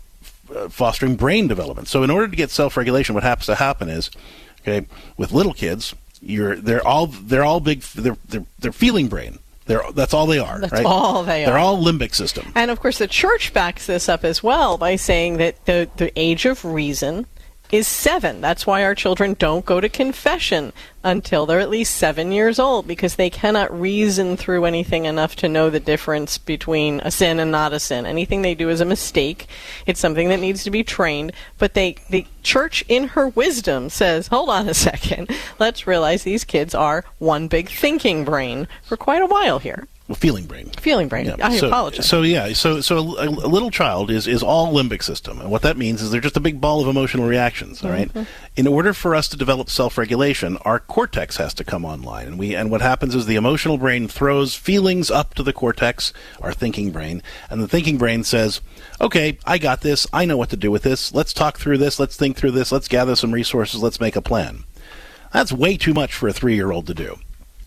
[0.53, 1.87] uh, fostering brain development.
[1.87, 4.11] So in order to get self-regulation, what happens to happen is,
[4.61, 9.39] okay, with little kids, you're they're all they're all big they're they're, they're feeling brain.
[9.65, 10.59] They're that's all they are.
[10.59, 10.85] That's right?
[10.85, 11.47] all they are.
[11.47, 12.51] They're all limbic system.
[12.55, 16.11] And of course, the church backs this up as well by saying that the, the
[16.19, 17.25] age of reason
[17.71, 18.41] is seven.
[18.41, 22.87] That's why our children don't go to confession until they're at least seven years old
[22.87, 27.51] because they cannot reason through anything enough to know the difference between a sin and
[27.51, 28.05] not a sin.
[28.05, 29.47] Anything they do is a mistake.
[29.85, 31.31] It's something that needs to be trained.
[31.57, 35.29] But they, the church, in her wisdom, says, hold on a second.
[35.57, 39.87] Let's realize these kids are one big thinking brain for quite a while here.
[40.15, 40.69] Feeling brain.
[40.79, 41.25] Feeling brain.
[41.25, 41.35] Yeah.
[41.41, 42.07] I so, apologize.
[42.07, 45.61] So yeah, so so a, a little child is is all limbic system, and what
[45.63, 47.83] that means is they're just a big ball of emotional reactions.
[47.83, 48.13] All right?
[48.13, 48.27] Mhm.
[48.55, 52.55] In order for us to develop self-regulation, our cortex has to come online, and we
[52.55, 56.91] and what happens is the emotional brain throws feelings up to the cortex, our thinking
[56.91, 58.61] brain, and the thinking brain says,
[58.99, 60.07] "Okay, I got this.
[60.11, 61.13] I know what to do with this.
[61.13, 61.99] Let's talk through this.
[61.99, 62.71] Let's think through this.
[62.71, 63.81] Let's gather some resources.
[63.81, 64.63] Let's make a plan."
[65.33, 67.17] That's way too much for a three year old to do.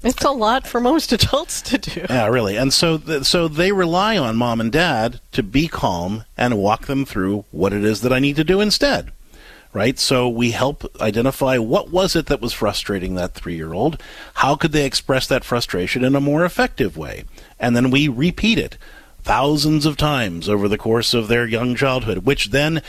[0.04, 2.06] It's a lot for most adults to do.
[2.08, 2.56] Yeah, really.
[2.56, 6.86] And so, th- so they rely on mom and dad to be calm and walk
[6.86, 9.10] them through what it is that I need to do instead.
[9.72, 9.98] Right?
[9.98, 14.00] So we help identify what was it that was frustrating that three year old?
[14.34, 17.24] How could they express that frustration in a more effective way?
[17.58, 18.78] And then we repeat it
[19.24, 22.82] thousands of times over the course of their young childhood, which then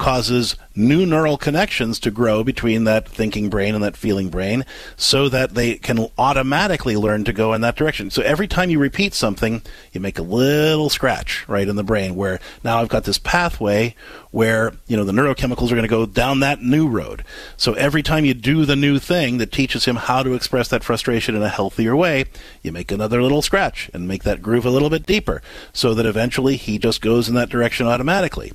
[0.00, 4.64] causes new neural connections to grow between that thinking brain and that feeling brain
[4.96, 8.10] so that they can automatically learn to go in that direction.
[8.10, 12.16] So every time you repeat something, you make a little scratch right in the brain
[12.16, 13.94] where now I've got this pathway
[14.30, 17.22] where, you know, the neurochemicals are going to go down that new road.
[17.58, 20.82] So every time you do the new thing that teaches him how to express that
[20.82, 22.24] frustration in a healthier way,
[22.62, 25.42] you make another little scratch and make that groove a little bit deeper
[25.74, 28.52] so that eventually he just goes in that direction automatically.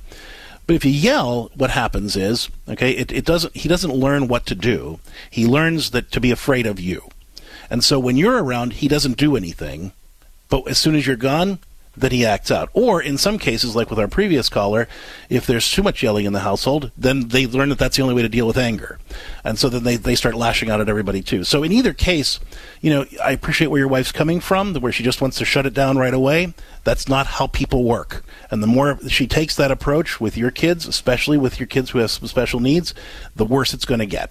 [0.66, 4.46] But if you yell, what happens is, okay, it, it doesn't he doesn't learn what
[4.46, 4.98] to do.
[5.30, 7.08] He learns that to be afraid of you.
[7.70, 9.92] And so when you're around, he doesn't do anything.
[10.48, 11.58] But as soon as you're gone,
[11.96, 12.68] then he acts out.
[12.72, 14.88] Or in some cases, like with our previous caller,
[15.28, 18.14] if there's too much yelling in the household, then they learn that that's the only
[18.14, 18.98] way to deal with anger.
[19.44, 21.44] And so then they, they start lashing out at everybody too.
[21.44, 22.38] So in either case,
[22.80, 25.66] you know, I appreciate where your wife's coming from, where she just wants to shut
[25.66, 26.54] it down right away.
[26.84, 28.24] That's not how people work.
[28.50, 31.98] And the more she takes that approach with your kids, especially with your kids who
[31.98, 32.94] have some special needs,
[33.34, 34.30] the worse it's going to get.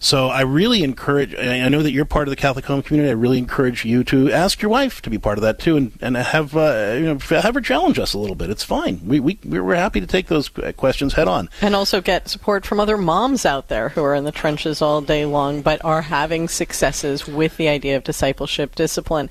[0.00, 1.34] So I really encourage.
[1.34, 3.10] I know that you're part of the Catholic home community.
[3.10, 5.92] I really encourage you to ask your wife to be part of that too, and
[6.00, 8.50] and have uh, you know have her challenge us a little bit.
[8.50, 9.00] It's fine.
[9.04, 12.80] We we we're happy to take those questions head on, and also get support from
[12.80, 16.48] other moms out there who are in the trenches all day long, but are having
[16.48, 19.30] successes with the idea of discipleship discipline.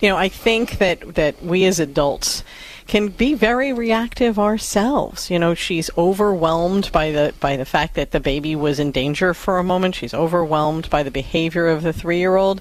[0.00, 2.42] You know, I think that that we as adults
[2.88, 5.30] can be very reactive ourselves.
[5.30, 9.34] You know, she's overwhelmed by the by the fact that the baby was in danger
[9.34, 9.94] for a moment.
[9.94, 12.60] She's overwhelmed by the behavior of the 3-year-old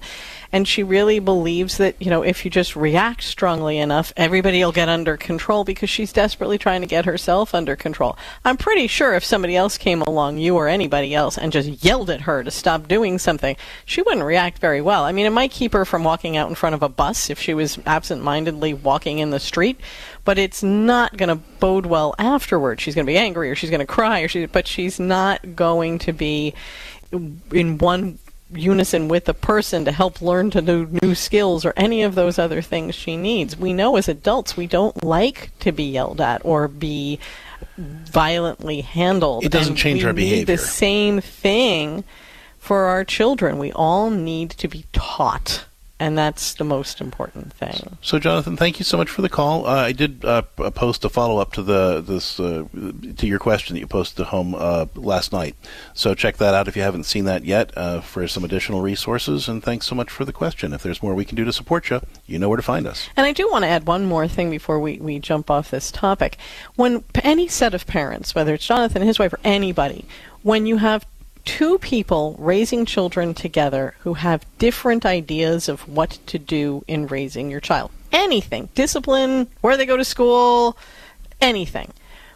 [0.51, 4.71] and she really believes that you know if you just react strongly enough everybody will
[4.71, 9.13] get under control because she's desperately trying to get herself under control i'm pretty sure
[9.13, 12.51] if somebody else came along you or anybody else and just yelled at her to
[12.51, 16.03] stop doing something she wouldn't react very well i mean it might keep her from
[16.03, 19.79] walking out in front of a bus if she was absent-mindedly walking in the street
[20.27, 22.81] but it's not going to bode well afterwards.
[22.81, 25.55] She's going to be angry or she's going to cry or she but she's not
[25.55, 26.53] going to be
[27.53, 28.19] in one
[28.51, 32.39] unison with a person to help learn to do new skills or any of those
[32.39, 33.57] other things she needs.
[33.57, 37.19] We know as adults we don't like to be yelled at or be
[37.77, 39.43] violently handled.
[39.43, 40.45] It doesn't change our behavior.
[40.45, 42.03] the same thing
[42.57, 43.59] for our children.
[43.59, 45.65] We all need to be taught
[45.99, 47.97] and that's the most important thing.
[48.01, 49.65] So, Jonathan, thank you so much for the call.
[49.65, 52.65] Uh, I did uh, post a follow up to the this uh,
[53.17, 55.55] to your question that you posted home uh, last night.
[55.93, 59.47] So check that out if you haven't seen that yet uh, for some additional resources.
[59.47, 60.71] And thanks so much for the question.
[60.73, 63.09] If there's more we can do to support you, you know where to find us.
[63.17, 65.91] And I do want to add one more thing before we, we jump off this
[65.91, 66.37] topic.
[66.75, 70.05] When any set of parents, whether it's Jonathan, his wife, or anybody,
[70.43, 71.05] when you have
[71.47, 77.49] two people raising children together who have different ideas of what to do in raising
[77.49, 77.89] your child.
[78.11, 78.67] Anything.
[78.75, 80.77] Discipline, where they go to school,
[81.39, 81.93] anything.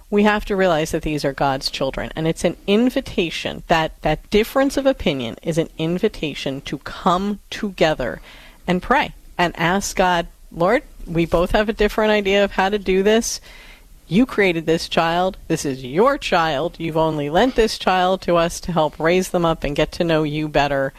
[0.09, 2.11] We have to realize that these are God's children.
[2.15, 8.21] And it's an invitation, that, that difference of opinion is an invitation to come together
[8.65, 12.79] and pray and ask God, Lord, we both have a different idea of how to
[12.79, 13.41] do this
[14.11, 15.37] you created this child.
[15.47, 16.75] This is your child.
[16.77, 20.03] You've only lent this child to us to help raise them up and get to
[20.03, 20.91] know you better.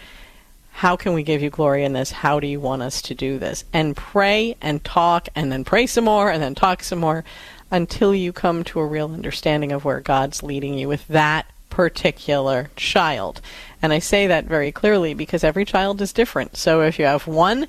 [0.71, 2.11] How can we give you glory in this?
[2.11, 3.67] How do you want us to do this?
[3.71, 7.23] And pray and talk and then pray some more and then talk some more
[7.71, 12.71] until you come to a real understanding of where God's leading you with that particular
[12.77, 13.43] child.
[13.83, 16.57] And I say that very clearly because every child is different.
[16.57, 17.67] So if you have one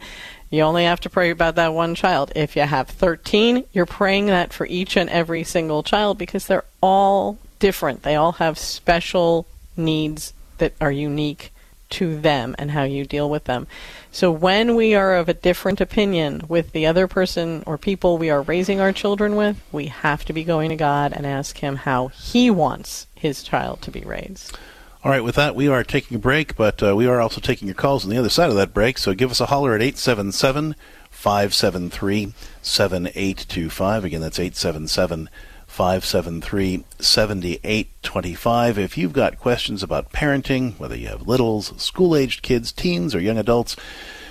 [0.53, 2.31] you only have to pray about that one child.
[2.35, 6.65] If you have 13, you're praying that for each and every single child because they're
[6.79, 8.03] all different.
[8.03, 11.51] They all have special needs that are unique
[11.89, 13.65] to them and how you deal with them.
[14.11, 18.29] So when we are of a different opinion with the other person or people we
[18.29, 21.77] are raising our children with, we have to be going to God and ask Him
[21.77, 24.55] how He wants His child to be raised.
[25.03, 27.67] All right, with that, we are taking a break, but uh, we are also taking
[27.67, 28.97] your calls on the other side of that break.
[28.97, 30.77] So give us a holler at 877
[31.11, 34.05] 573 7825.
[34.05, 35.29] Again, that's 877
[35.67, 38.77] 573 7825.
[38.79, 43.19] If you've got questions about parenting, whether you have littles, school aged kids, teens, or
[43.19, 43.75] young adults,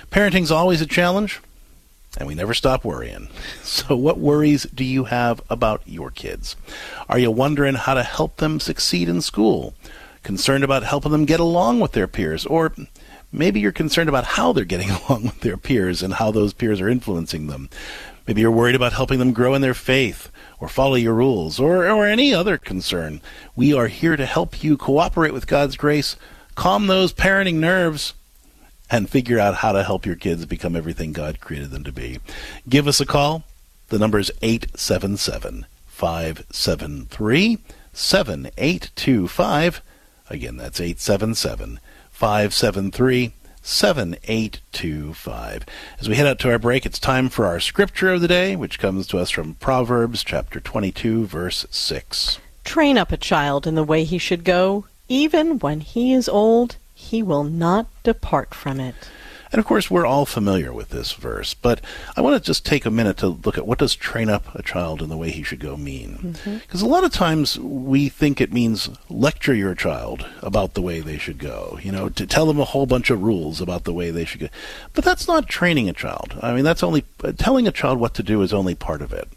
[0.09, 1.39] parenting's always a challenge,
[2.17, 3.29] and we never stop worrying.
[3.61, 6.55] So, what worries do you have about your kids?
[7.09, 9.75] Are you wondering how to help them succeed in school?
[10.23, 12.73] Concerned about helping them get along with their peers, or
[13.31, 16.81] maybe you're concerned about how they're getting along with their peers and how those peers
[16.81, 17.69] are influencing them.
[18.27, 21.89] Maybe you're worried about helping them grow in their faith or follow your rules or,
[21.89, 23.19] or any other concern.
[23.55, 26.15] We are here to help you cooperate with God's grace,
[26.55, 28.13] calm those parenting nerves,
[28.89, 32.19] and figure out how to help your kids become everything God created them to be.
[32.69, 33.43] Give us a call.
[33.89, 37.57] The number is 877 573
[37.91, 39.81] 7825.
[40.29, 41.79] Again, that's 877
[42.11, 45.65] 573 7825.
[45.99, 48.55] As we head out to our break, it's time for our scripture of the day,
[48.55, 52.39] which comes to us from Proverbs chapter 22, verse 6.
[52.65, 56.75] Train up a child in the way he should go, even when he is old,
[56.93, 58.95] he will not depart from it.
[59.53, 61.79] And of course, we're all familiar with this verse, but
[62.17, 64.63] I want to just take a minute to look at what does train up a
[64.63, 66.35] child in the way he should go mean?
[66.43, 66.85] Because mm-hmm.
[66.85, 71.19] a lot of times we think it means lecture your child about the way they
[71.19, 74.09] should go, you know, to tell them a whole bunch of rules about the way
[74.09, 74.47] they should go.
[74.93, 76.35] But that's not training a child.
[76.41, 79.13] I mean, that's only uh, telling a child what to do is only part of
[79.13, 79.27] it.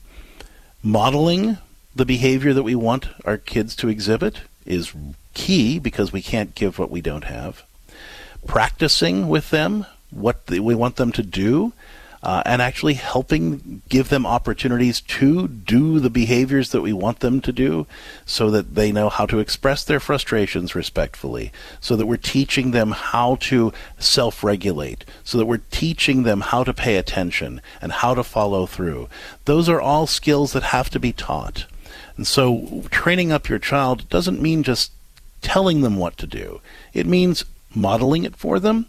[0.83, 1.59] Modeling
[1.95, 4.95] the behavior that we want our kids to exhibit is
[5.35, 7.65] key because we can't give what we don't have.
[8.47, 11.73] Practicing with them what we want them to do,
[12.23, 17.41] uh, and actually helping give them opportunities to do the behaviors that we want them
[17.41, 17.87] to do
[18.25, 22.91] so that they know how to express their frustrations respectfully, so that we're teaching them
[22.91, 28.15] how to self regulate, so that we're teaching them how to pay attention and how
[28.15, 29.09] to follow through.
[29.45, 31.67] Those are all skills that have to be taught.
[32.17, 34.91] And so training up your child doesn't mean just
[35.43, 36.61] telling them what to do.
[36.93, 37.45] It means
[37.75, 38.87] modeling it for them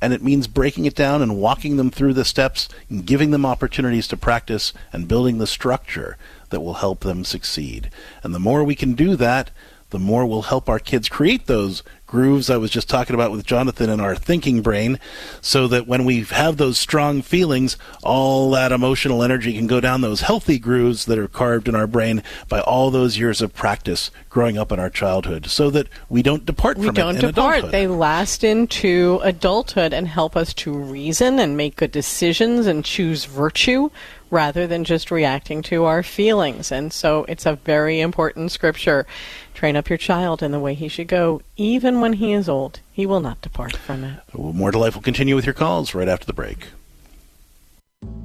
[0.00, 3.44] and it means breaking it down and walking them through the steps and giving them
[3.44, 6.16] opportunities to practice and building the structure
[6.50, 7.90] that will help them succeed.
[8.22, 9.50] And the more we can do that,
[9.90, 13.46] the more we'll help our kids create those grooves I was just talking about with
[13.46, 14.98] Jonathan in our thinking brain,
[15.40, 20.00] so that when we have those strong feelings, all that emotional energy can go down
[20.00, 24.10] those healthy grooves that are carved in our brain by all those years of practice
[24.28, 27.18] growing up in our childhood, so that we don't depart we from don't it.
[27.18, 27.58] We don't depart.
[27.58, 27.72] Adulthood.
[27.72, 33.26] They last into adulthood and help us to reason and make good decisions and choose
[33.26, 33.90] virtue
[34.30, 36.70] rather than just reacting to our feelings.
[36.72, 39.06] And so it's a very important scripture.
[39.54, 42.80] Train up your child in the way he should go, even when he is old.
[42.92, 44.20] He will not depart from it.
[44.34, 46.68] More to Life will continue with your calls right after the break.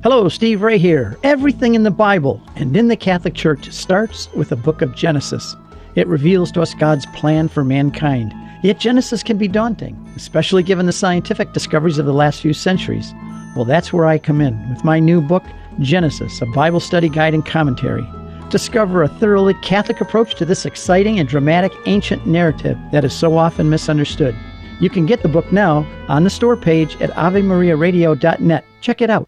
[0.04, 1.18] Hello, Steve Ray here.
[1.24, 5.56] Everything in the Bible and in the Catholic Church starts with the book of Genesis.
[5.96, 8.34] It reveals to us God's plan for mankind.
[8.64, 13.14] Yet Genesis can be daunting, especially given the scientific discoveries of the last few centuries.
[13.56, 15.44] Well, that's where I come in with my new book,
[15.80, 18.08] Genesis, a Bible study guide and commentary
[18.54, 23.36] discover a thoroughly Catholic approach to this exciting and dramatic ancient narrative that is so
[23.36, 24.36] often misunderstood.
[24.80, 28.64] You can get the book now on the store page at AveMariaRadio.net.
[28.82, 29.28] Check it out.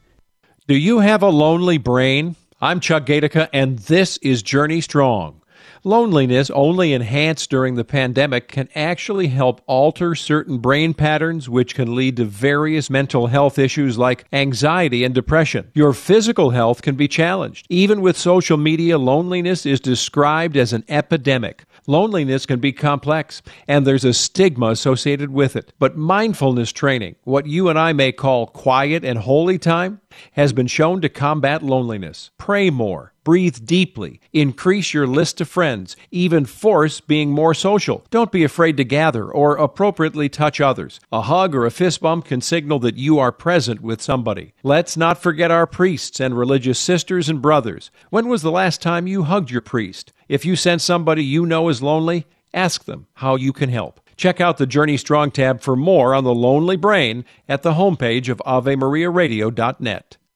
[0.67, 2.35] Do you have a lonely brain?
[2.61, 5.41] I'm Chuck Gatica, and this is Journey Strong.
[5.88, 11.93] Loneliness, only enhanced during the pandemic, can actually help alter certain brain patterns, which can
[11.93, 15.69] lead to various mental health issues like anxiety and depression.
[15.75, 17.67] Your physical health can be challenged.
[17.69, 21.65] Even with social media, loneliness is described as an epidemic.
[21.86, 25.71] Loneliness can be complex, and there's a stigma associated with it.
[25.77, 30.65] But mindfulness training, what you and I may call quiet and holy time, has been
[30.65, 32.31] shown to combat loneliness.
[32.39, 38.05] Pray more, breathe deeply, increase your list of friends, even force being more social.
[38.09, 41.01] Don't be afraid to gather or appropriately touch others.
[41.11, 44.53] A hug or a fist bump can signal that you are present with somebody.
[44.63, 47.91] Let's not forget our priests and religious sisters and brothers.
[48.09, 50.13] When was the last time you hugged your priest?
[50.30, 53.99] If you sense somebody you know is lonely, ask them how you can help.
[54.15, 58.30] Check out the Journey Strong tab for more on the lonely brain at the homepage
[58.30, 60.17] of AveMariaRadio.net.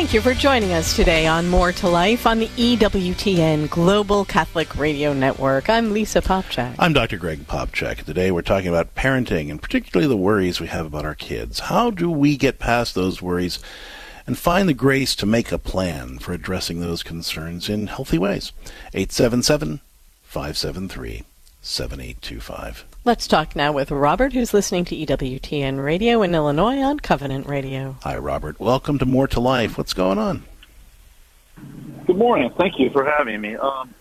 [0.00, 4.74] Thank you for joining us today on More to Life on the EWTN Global Catholic
[4.76, 5.68] Radio Network.
[5.68, 6.74] I'm Lisa Popcak.
[6.78, 7.18] I'm Dr.
[7.18, 8.04] Greg Popcak.
[8.04, 11.58] Today we're talking about parenting and particularly the worries we have about our kids.
[11.58, 13.58] How do we get past those worries
[14.26, 18.52] and find the grace to make a plan for addressing those concerns in healthy ways?
[18.94, 19.80] 877
[20.22, 21.24] 573
[21.60, 22.86] 7825.
[23.02, 27.96] Let's talk now with Robert, who's listening to EWTN Radio in Illinois on Covenant Radio.
[28.02, 28.60] Hi, Robert.
[28.60, 29.78] Welcome to More to Life.
[29.78, 30.42] What's going on?
[32.06, 32.50] Good morning.
[32.58, 33.56] Thank you for having me.
[33.56, 33.94] Um,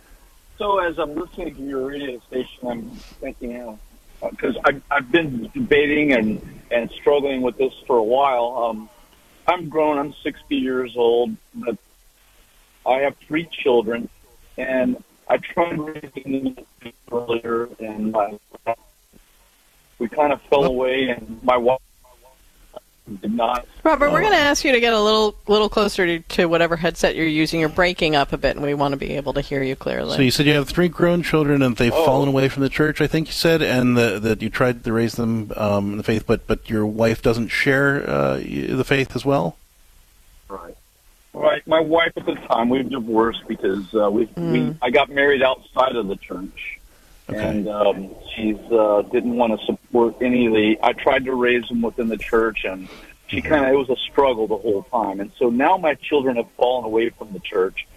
[0.58, 2.90] so, as I'm listening to your radio station, I'm
[3.22, 3.80] thinking,
[4.20, 8.66] because uh, I've been debating and, and struggling with this for a while.
[8.70, 8.90] Um,
[9.48, 11.78] I'm grown, I'm 60 years old, but
[12.86, 14.10] I have three children,
[14.58, 16.66] and I tried raising them
[17.10, 18.38] earlier, and my
[20.00, 21.82] we kind of fell away, and my wife
[23.22, 23.68] did not.
[23.84, 26.76] Robert, we're going to ask you to get a little little closer to, to whatever
[26.76, 27.60] headset you're using.
[27.60, 30.16] You're breaking up a bit, and we want to be able to hear you clearly.
[30.16, 32.06] So you said you have three grown children, and they've oh.
[32.06, 33.02] fallen away from the church.
[33.02, 36.04] I think you said, and the, that you tried to raise them um, in the
[36.04, 39.58] faith, but but your wife doesn't share uh, the faith as well.
[40.48, 40.76] Right.
[41.34, 41.66] Right.
[41.68, 44.52] My wife at the time we divorced because uh, we, mm.
[44.52, 46.79] we I got married outside of the church.
[47.30, 47.38] Okay.
[47.38, 50.78] And um, she uh, didn't want to support any of the.
[50.82, 52.88] I tried to raise them within the church, and
[53.28, 53.48] she mm-hmm.
[53.48, 55.20] kind of it was a struggle the whole time.
[55.20, 57.88] And so now my children have fallen away from the church.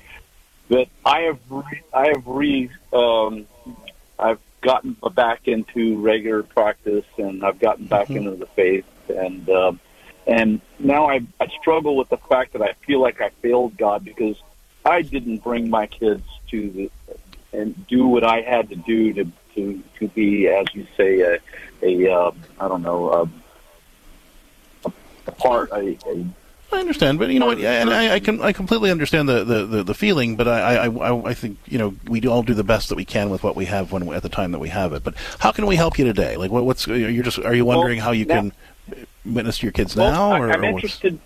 [0.69, 3.47] But I have re, I have re um,
[4.19, 8.19] I've gotten back into regular practice, and I've gotten back mm-hmm.
[8.19, 9.73] into the faith, and uh,
[10.27, 14.05] and now I I struggle with the fact that I feel like I failed God
[14.05, 14.37] because
[14.85, 16.91] I didn't bring my kids to the
[17.53, 21.39] and do what I had to do to to to be, as you say, a,
[21.83, 22.31] a uh,
[22.61, 23.31] I don't know,
[24.85, 24.91] a,
[25.27, 26.27] a part, a, a
[26.73, 27.59] I understand, but you know what?
[27.59, 31.29] And I, I can I completely understand the, the, the, the, feeling, but I, I
[31.31, 33.67] I think you know we all do the best that we can with what we
[33.67, 35.05] have when at the time that we have it.
[35.05, 36.37] But how can we help you today?
[36.37, 38.53] Like, what, what's you're just are you wondering well, how you now, can
[39.25, 40.43] witness to your kids well, now?
[40.43, 41.19] Or, I'm interested.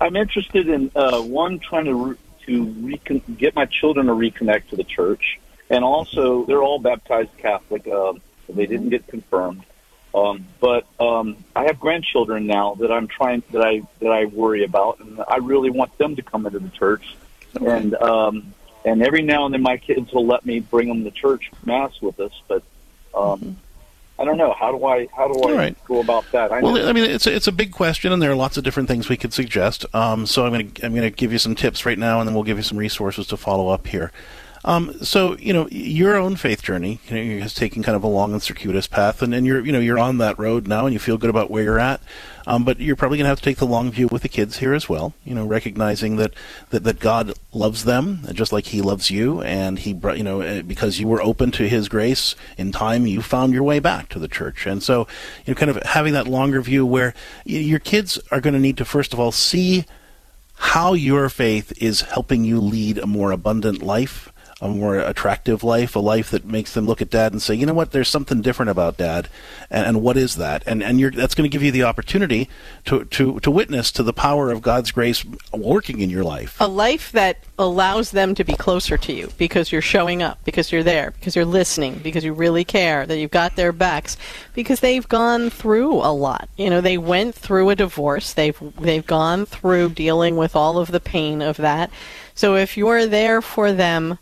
[0.00, 2.16] I'm interested in uh, one trying to re-
[2.46, 5.40] to recon- get my children to reconnect to the church,
[5.72, 7.88] and also they're all baptized Catholic.
[7.88, 8.12] Uh,
[8.48, 9.64] they didn't get confirmed,
[10.14, 14.64] um, but um, I have grandchildren now that I'm trying that I that I worry
[14.64, 17.16] about, and I really want them to come into the church.
[17.60, 18.54] And um,
[18.84, 22.00] and every now and then my kids will let me bring them to church mass
[22.00, 22.62] with us, but
[23.14, 23.52] um, mm-hmm.
[24.18, 25.84] I don't know how do I how do I right.
[25.86, 26.52] go about that.
[26.52, 28.64] I well, I mean, it's a, it's a big question, and there are lots of
[28.64, 29.86] different things we could suggest.
[29.94, 32.28] Um, so I'm going to I'm going to give you some tips right now, and
[32.28, 34.12] then we'll give you some resources to follow up here.
[34.64, 38.08] Um, so you know your own faith journey you know, has taken kind of a
[38.08, 40.92] long and circuitous path, and, and you're you know you're on that road now, and
[40.92, 42.00] you feel good about where you're at.
[42.44, 44.58] Um, but you're probably going to have to take the long view with the kids
[44.58, 45.14] here as well.
[45.24, 46.34] You know, recognizing that,
[46.70, 50.40] that that God loves them just like He loves you, and He brought you know
[50.40, 54.08] eh, because you were open to His grace in time, you found your way back
[54.10, 54.66] to the church.
[54.66, 55.08] And so,
[55.44, 58.76] you know, kind of having that longer view where your kids are going to need
[58.76, 59.84] to first of all see
[60.54, 64.31] how your faith is helping you lead a more abundant life
[64.62, 67.66] a more attractive life, a life that makes them look at dad and say, you
[67.66, 69.28] know what, there's something different about dad,
[69.68, 70.62] and, and what is that?
[70.66, 72.48] And and that's going to give you the opportunity
[72.84, 76.56] to, to to witness to the power of God's grace working in your life.
[76.60, 80.70] A life that allows them to be closer to you because you're showing up, because
[80.70, 84.16] you're there, because you're listening, because you really care, that you've got their backs,
[84.54, 86.48] because they've gone through a lot.
[86.56, 88.32] You know, they went through a divorce.
[88.32, 91.90] They've they've gone through dealing with all of the pain of that.
[92.36, 94.18] So if you're there for them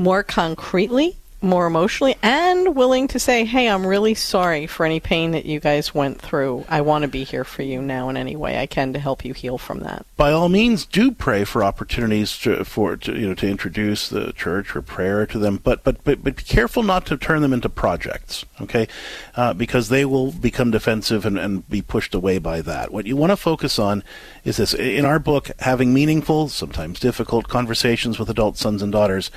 [0.00, 5.30] more concretely, more emotionally, and willing to say, hey, I'm really sorry for any pain
[5.30, 6.64] that you guys went through.
[6.68, 9.24] I want to be here for you now in any way I can to help
[9.24, 10.04] you heal from that.
[10.16, 14.32] By all means, do pray for opportunities to, for to, you know to introduce the
[14.32, 17.52] church or prayer to them, but but but, but be careful not to turn them
[17.52, 18.86] into projects, okay?
[19.34, 22.90] Uh, because they will become defensive and, and be pushed away by that.
[22.90, 24.02] What you want to focus on
[24.44, 24.74] is this.
[24.74, 29.30] In our book, having meaningful, sometimes difficult conversations with adult sons and daughters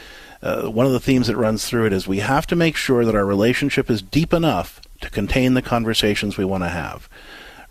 [0.43, 3.05] uh, one of the themes that runs through it is we have to make sure
[3.05, 7.09] that our relationship is deep enough to contain the conversations we want to have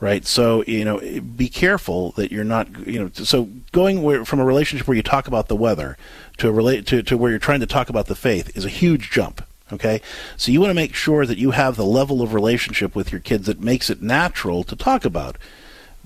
[0.01, 0.27] right?
[0.27, 4.45] So you know be careful that you're not you know so going where, from a
[4.45, 5.97] relationship where you talk about the weather
[6.39, 9.11] to relate to, to where you're trying to talk about the faith is a huge
[9.11, 10.03] jump okay?
[10.37, 13.21] So you want to make sure that you have the level of relationship with your
[13.21, 15.39] kids that makes it natural to talk about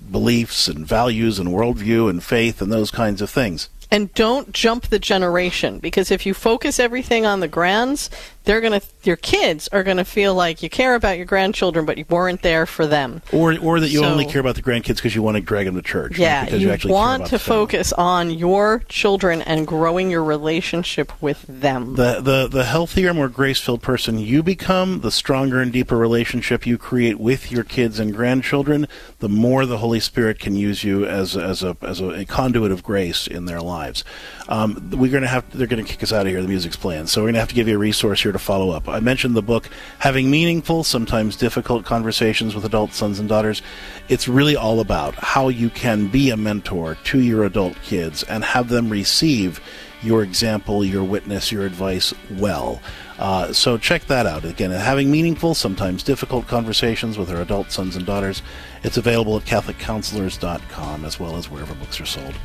[0.09, 4.87] beliefs and values and worldview and faith and those kinds of things and don't jump
[4.87, 8.09] the generation because if you focus everything on the grands,
[8.47, 12.05] they're gonna your kids are gonna feel like you care about your grandchildren, but you
[12.09, 13.21] weren't there for them.
[13.31, 15.65] Or, or that you So- only care about the grandkids because you want to drag
[15.65, 16.17] them to church.
[16.17, 21.11] Yeah, because you, you, actually want to focus on your children and growing your relationship
[21.21, 21.95] with them.
[21.95, 26.77] The, the the healthier, more grace-filled person you become, the stronger and deeper relationship you
[26.77, 28.87] create with your kids and grandchildren,
[29.19, 32.71] the more the Holy Spirit can use you as as a as a, a conduit
[32.71, 34.05] of grace in their lives.
[34.47, 36.41] Um, we're going to have they're going to kick us out of here.
[36.41, 38.43] The music's playing, so we're going to have to give you a resource here to
[38.43, 38.87] follow up.
[38.87, 39.69] I mentioned the book
[39.99, 43.61] "Having Meaningful, Sometimes Difficult Conversations with Adult Sons and Daughters."
[44.09, 48.43] It's really all about how you can be a mentor to your adult kids and
[48.43, 49.59] have them receive
[50.03, 52.79] your example, your witness, your advice well.
[53.17, 54.45] Uh, so check that out.
[54.45, 58.43] Again, having meaningful, sometimes difficult conversations with our adult sons and daughters.
[58.83, 62.35] It's available at CatholicCounselors.com as well as wherever books are sold.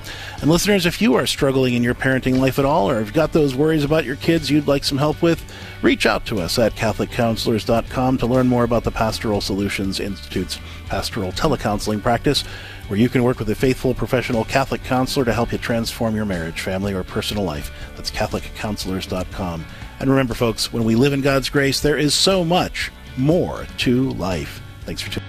[0.40, 3.32] And listeners, if you are struggling in your parenting life at all, or have got
[3.32, 5.44] those worries about your kids you'd like some help with,
[5.82, 10.58] reach out to us at CatholicCounselors.com to learn more about the Pastoral Solutions Institute's
[10.88, 12.42] pastoral telecounseling practice
[12.88, 16.24] where you can work with a faithful professional Catholic counselor to help you transform your
[16.24, 17.70] marriage, family, or personal life.
[17.96, 19.64] That's CatholicCounselors.com.
[20.02, 24.10] And remember, folks, when we live in God's grace, there is so much more to
[24.10, 24.60] life.
[24.80, 25.28] Thanks for tuning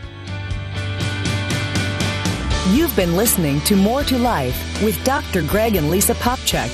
[2.71, 5.43] You've been listening to More to Life with Dr.
[5.43, 6.71] Greg and Lisa Popcak.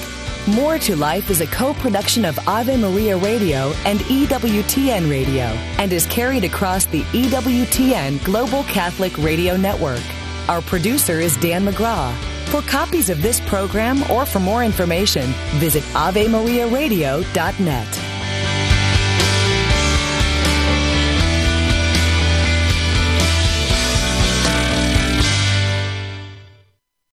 [0.48, 5.46] More to Life is a co production of Ave Maria Radio and EWTN Radio
[5.78, 10.04] and is carried across the EWTN Global Catholic Radio Network.
[10.48, 12.39] Our producer is Dan McGraw.
[12.50, 15.28] For copies of this program or for more information,
[15.60, 18.19] visit AveMariaRadio.net.